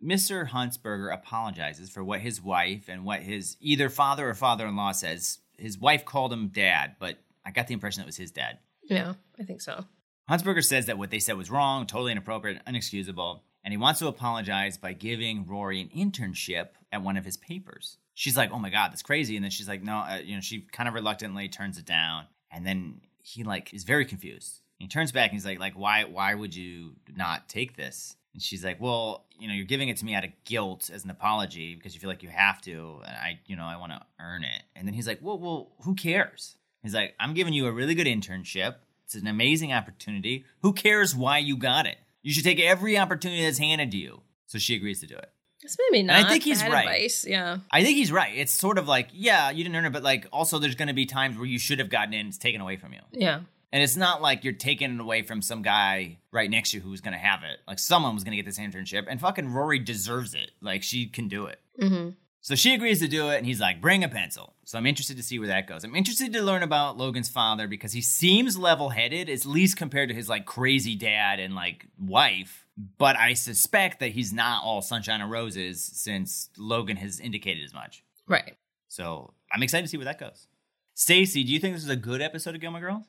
[0.05, 0.49] Mr.
[0.49, 4.91] Huntzberger apologizes for what his wife and what his either father or father in law
[4.93, 5.39] says.
[5.57, 8.59] His wife called him dad, but I got the impression it was his dad.
[8.93, 9.87] Yeah, I think so.
[10.29, 14.07] Huntzberger says that what they said was wrong, totally inappropriate, unexcusable, and he wants to
[14.07, 17.99] apologize by giving Rory an internship at one of his papers.
[18.15, 20.41] She's like, "Oh my god, that's crazy," and then she's like, "No," uh, you know,
[20.41, 24.61] she kind of reluctantly turns it down, and then he like is very confused.
[24.79, 26.05] He turns back and he's like, "Like, why?
[26.05, 29.97] Why would you not take this?" And she's like, "Well, you know, you're giving it
[29.99, 33.01] to me out of guilt as an apology because you feel like you have to,
[33.07, 35.73] and I, you know, I want to earn it." And then he's like, "Well, well,
[35.83, 40.45] who cares?" He's like, "I'm giving you a really good internship." It's an amazing opportunity.
[40.63, 41.99] Who cares why you got it?
[42.23, 44.23] You should take every opportunity that's handed to you.
[44.47, 45.31] So she agrees to do it.
[45.63, 46.25] It's maybe not.
[46.25, 46.87] I think he's right.
[46.87, 47.25] Advice.
[47.27, 47.59] Yeah.
[47.71, 48.33] I think he's right.
[48.35, 50.95] It's sort of like, yeah, you didn't earn it, but like also there's going to
[50.95, 52.99] be times where you should have gotten in, it's taken away from you.
[53.13, 53.41] Yeah.
[53.73, 56.83] And it's not like you're taking it away from some guy right next to you
[56.83, 57.59] who's going to have it.
[57.67, 60.51] Like someone was going to get this internship and fucking Rory deserves it.
[60.61, 61.61] Like she can do it.
[61.81, 62.11] hmm
[62.43, 64.55] So she agrees to do it, and he's like, bring a pencil.
[64.65, 65.85] So I'm interested to see where that goes.
[65.85, 70.09] I'm interested to learn about Logan's father because he seems level headed, at least compared
[70.09, 72.67] to his like crazy dad and like wife.
[72.99, 77.73] But I suspect that he's not all sunshine and roses since Logan has indicated as
[77.73, 78.03] much.
[78.27, 78.57] Right.
[78.89, 80.49] So I'm excited to see where that goes.
[80.95, 83.05] Stacey, do you think this is a good episode of Gilmore Girls?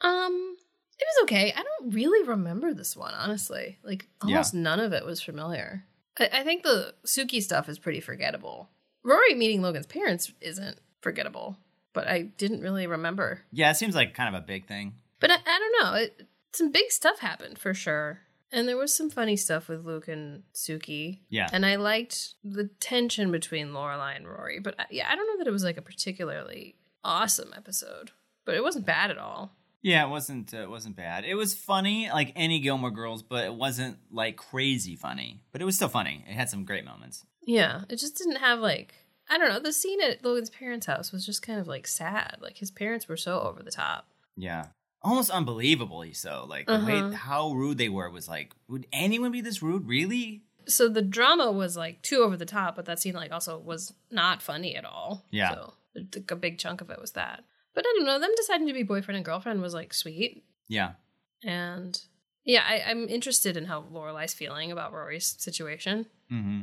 [0.00, 0.56] Um,
[0.98, 1.52] it was okay.
[1.54, 3.78] I don't really remember this one, honestly.
[3.84, 5.84] Like almost none of it was familiar.
[6.18, 8.68] I, I think the Sookie stuff is pretty forgettable.
[9.02, 11.56] Rory meeting Logan's parents isn't forgettable,
[11.92, 13.42] but I didn't really remember.
[13.50, 14.94] Yeah, it seems like kind of a big thing.
[15.20, 15.94] But I, I don't know.
[16.00, 18.20] It, some big stuff happened for sure.
[18.52, 21.20] And there was some funny stuff with Luke and Sookie.
[21.28, 21.48] Yeah.
[21.52, 24.58] And I liked the tension between Lorelai and Rory.
[24.58, 26.74] But I, yeah, I don't know that it was like a particularly
[27.04, 28.10] awesome episode.
[28.44, 29.54] But it wasn't bad at all.
[29.82, 30.52] Yeah, it wasn't.
[30.52, 31.24] Uh, it wasn't bad.
[31.24, 35.40] It was funny, like any Gilmore Girls, but it wasn't like crazy funny.
[35.52, 36.24] But it was still funny.
[36.28, 37.24] It had some great moments.
[37.46, 38.94] Yeah, it just didn't have like
[39.30, 39.60] I don't know.
[39.60, 42.36] The scene at Logan's parents' house was just kind of like sad.
[42.40, 44.06] Like his parents were so over the top.
[44.36, 44.66] Yeah,
[45.02, 46.44] almost unbelievably so.
[46.48, 46.86] Like Uh-huh.
[46.86, 49.86] way how rude they were was like, would anyone be this rude?
[49.88, 50.42] Really?
[50.66, 53.94] So the drama was like too over the top, but that scene like also was
[54.10, 55.24] not funny at all.
[55.30, 55.54] Yeah.
[55.54, 57.44] So like a big chunk of it was that.
[57.74, 58.18] But I don't know.
[58.18, 60.92] Them deciding to be boyfriend and girlfriend was like sweet, Yeah.
[61.44, 62.00] and
[62.44, 66.06] yeah, I, I'm interested in how Lorelai's feeling about Rory's situation.
[66.32, 66.62] Mm-hmm.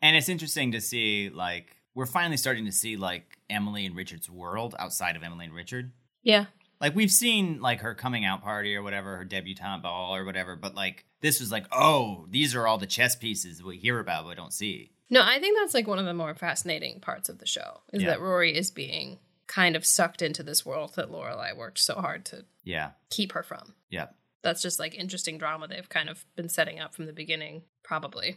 [0.00, 4.30] And it's interesting to see like we're finally starting to see like Emily and Richard's
[4.30, 5.90] world outside of Emily and Richard.
[6.22, 6.46] Yeah,
[6.80, 10.54] Like we've seen like her coming out party or whatever, her debutante ball or whatever,
[10.56, 14.24] but like this was like, oh, these are all the chess pieces we hear about
[14.24, 14.92] but don't see.
[15.10, 18.02] No, I think that's like one of the more fascinating parts of the show is
[18.02, 18.10] Yeah.
[18.10, 19.18] that Rory is being
[19.48, 22.90] kind of sucked into this world that Lorelai worked so hard to Yeah.
[23.10, 23.74] keep her from.
[23.90, 24.08] Yeah.
[24.42, 28.36] That's just like interesting drama they've kind of been setting up from the beginning, probably.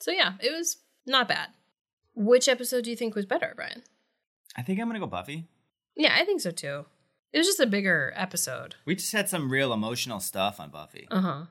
[0.00, 0.76] So yeah, it was
[1.06, 1.48] not bad.
[2.14, 3.82] Which episode do you think was better, Bryan?
[4.56, 5.48] I think I'm gonna go Buffy.
[5.96, 6.84] Yeah, I think so too.
[7.32, 8.74] It was just a bigger episode.
[8.84, 11.06] We just had some real emotional stuff on Buffy.
[11.10, 11.42] Uh huh.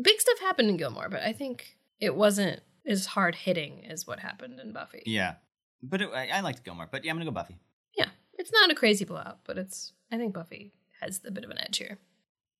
[0.00, 4.20] Big stuff happened in Gilmore, but I think it wasn't as hard hitting as what
[4.20, 5.02] happened in Buffy.
[5.06, 5.34] Yeah.
[5.82, 7.58] But it, I, I liked Gilmore, but yeah, I'm gonna go Buffy.
[8.34, 9.92] Yeah, it's not a crazy blowout, but it's.
[10.10, 11.98] I think Buffy has a bit of an edge here.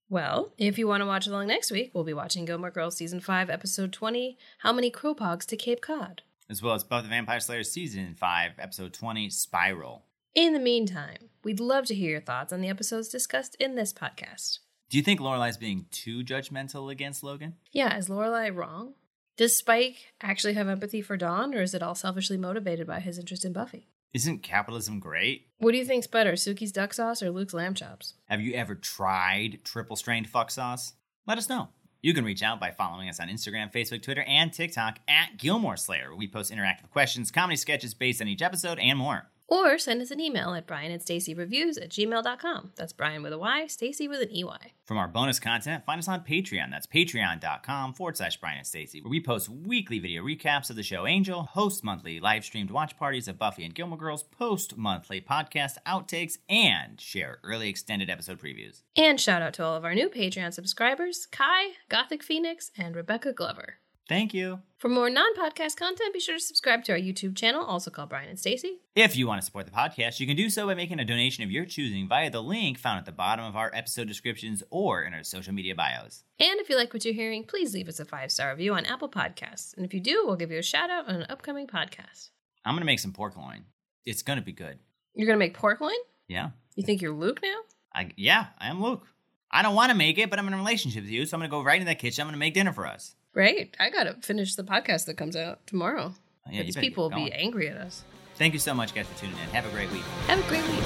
[0.08, 3.20] Well, if you want to watch along next week, we'll be watching Gilmore Girls season
[3.20, 4.38] five, episode twenty.
[4.58, 6.22] How many Kropogs to Cape Cod?
[6.50, 10.04] As well as Buffy the Vampire Slayer season five, episode twenty, Spiral.
[10.34, 13.92] In the meantime, we'd love to hear your thoughts on the episodes discussed in this
[13.92, 14.58] podcast.
[14.90, 17.54] Do you think Lorelai's being too judgmental against Logan?
[17.72, 18.94] Yeah, is Lorelai wrong?
[19.36, 23.18] Does Spike actually have empathy for Dawn, or is it all selfishly motivated by his
[23.18, 23.88] interest in Buffy?
[24.14, 25.48] Isn't capitalism great?
[25.58, 28.14] What do you think's better, Sookie's duck sauce or Luke's lamb chops?
[28.26, 30.92] Have you ever tried triple strained fuck sauce?
[31.26, 31.70] Let us know.
[32.00, 35.76] You can reach out by following us on Instagram, Facebook, Twitter, and TikTok at Gilmore
[35.76, 39.26] Slayer, where we post interactive questions, comedy sketches based on each episode, and more.
[39.46, 42.72] Or send us an email at Bryan and Stacey Reviews at gmail.com.
[42.76, 44.72] That's Bryan with a Y, Stacey with an EY.
[44.84, 46.70] From our bonus content, find us on Patreon.
[46.70, 50.82] That's patreon.com forward slash Bryan and Stacey, where we post weekly video recaps of the
[50.82, 55.20] show Angel, host monthly live streamed watch parties of Buffy and Gilmore Girls, post monthly
[55.20, 58.82] podcast outtakes, and share early extended episode previews.
[58.96, 63.32] And shout out to all of our new Patreon subscribers Kai, Gothic Phoenix, and Rebecca
[63.32, 63.78] Glover.
[64.08, 64.60] Thank you.
[64.76, 68.10] For more non podcast content, be sure to subscribe to our YouTube channel, also called
[68.10, 68.80] Bryan and Stacey.
[68.94, 71.42] If you want to support the podcast, you can do so by making a donation
[71.42, 75.02] of your choosing via the link found at the bottom of our episode descriptions or
[75.02, 76.24] in our social media bios.
[76.38, 78.84] And if you like what you're hearing, please leave us a five star review on
[78.84, 79.74] Apple Podcasts.
[79.74, 82.28] And if you do, we'll give you a shout out on an upcoming podcast.
[82.64, 83.64] I'm going to make some pork loin.
[84.04, 84.78] It's going to be good.
[85.14, 85.94] You're going to make pork loin?
[86.28, 86.50] Yeah.
[86.74, 87.56] You think you're Luke now?
[87.94, 89.06] I yeah, I am Luke.
[89.50, 91.40] I don't want to make it, but I'm in a relationship with you, so I'm
[91.40, 92.26] going to go right in that kitchen.
[92.26, 93.14] I'm to make dinner for us.
[93.34, 93.76] Great.
[93.80, 96.14] I got to finish the podcast that comes out tomorrow.
[96.50, 98.04] Yeah, These people will be angry at us.
[98.36, 99.48] Thank you so much, guys, for tuning in.
[99.50, 100.02] Have a great week.
[100.28, 100.80] Have a great week.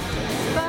[0.55, 0.68] Buffy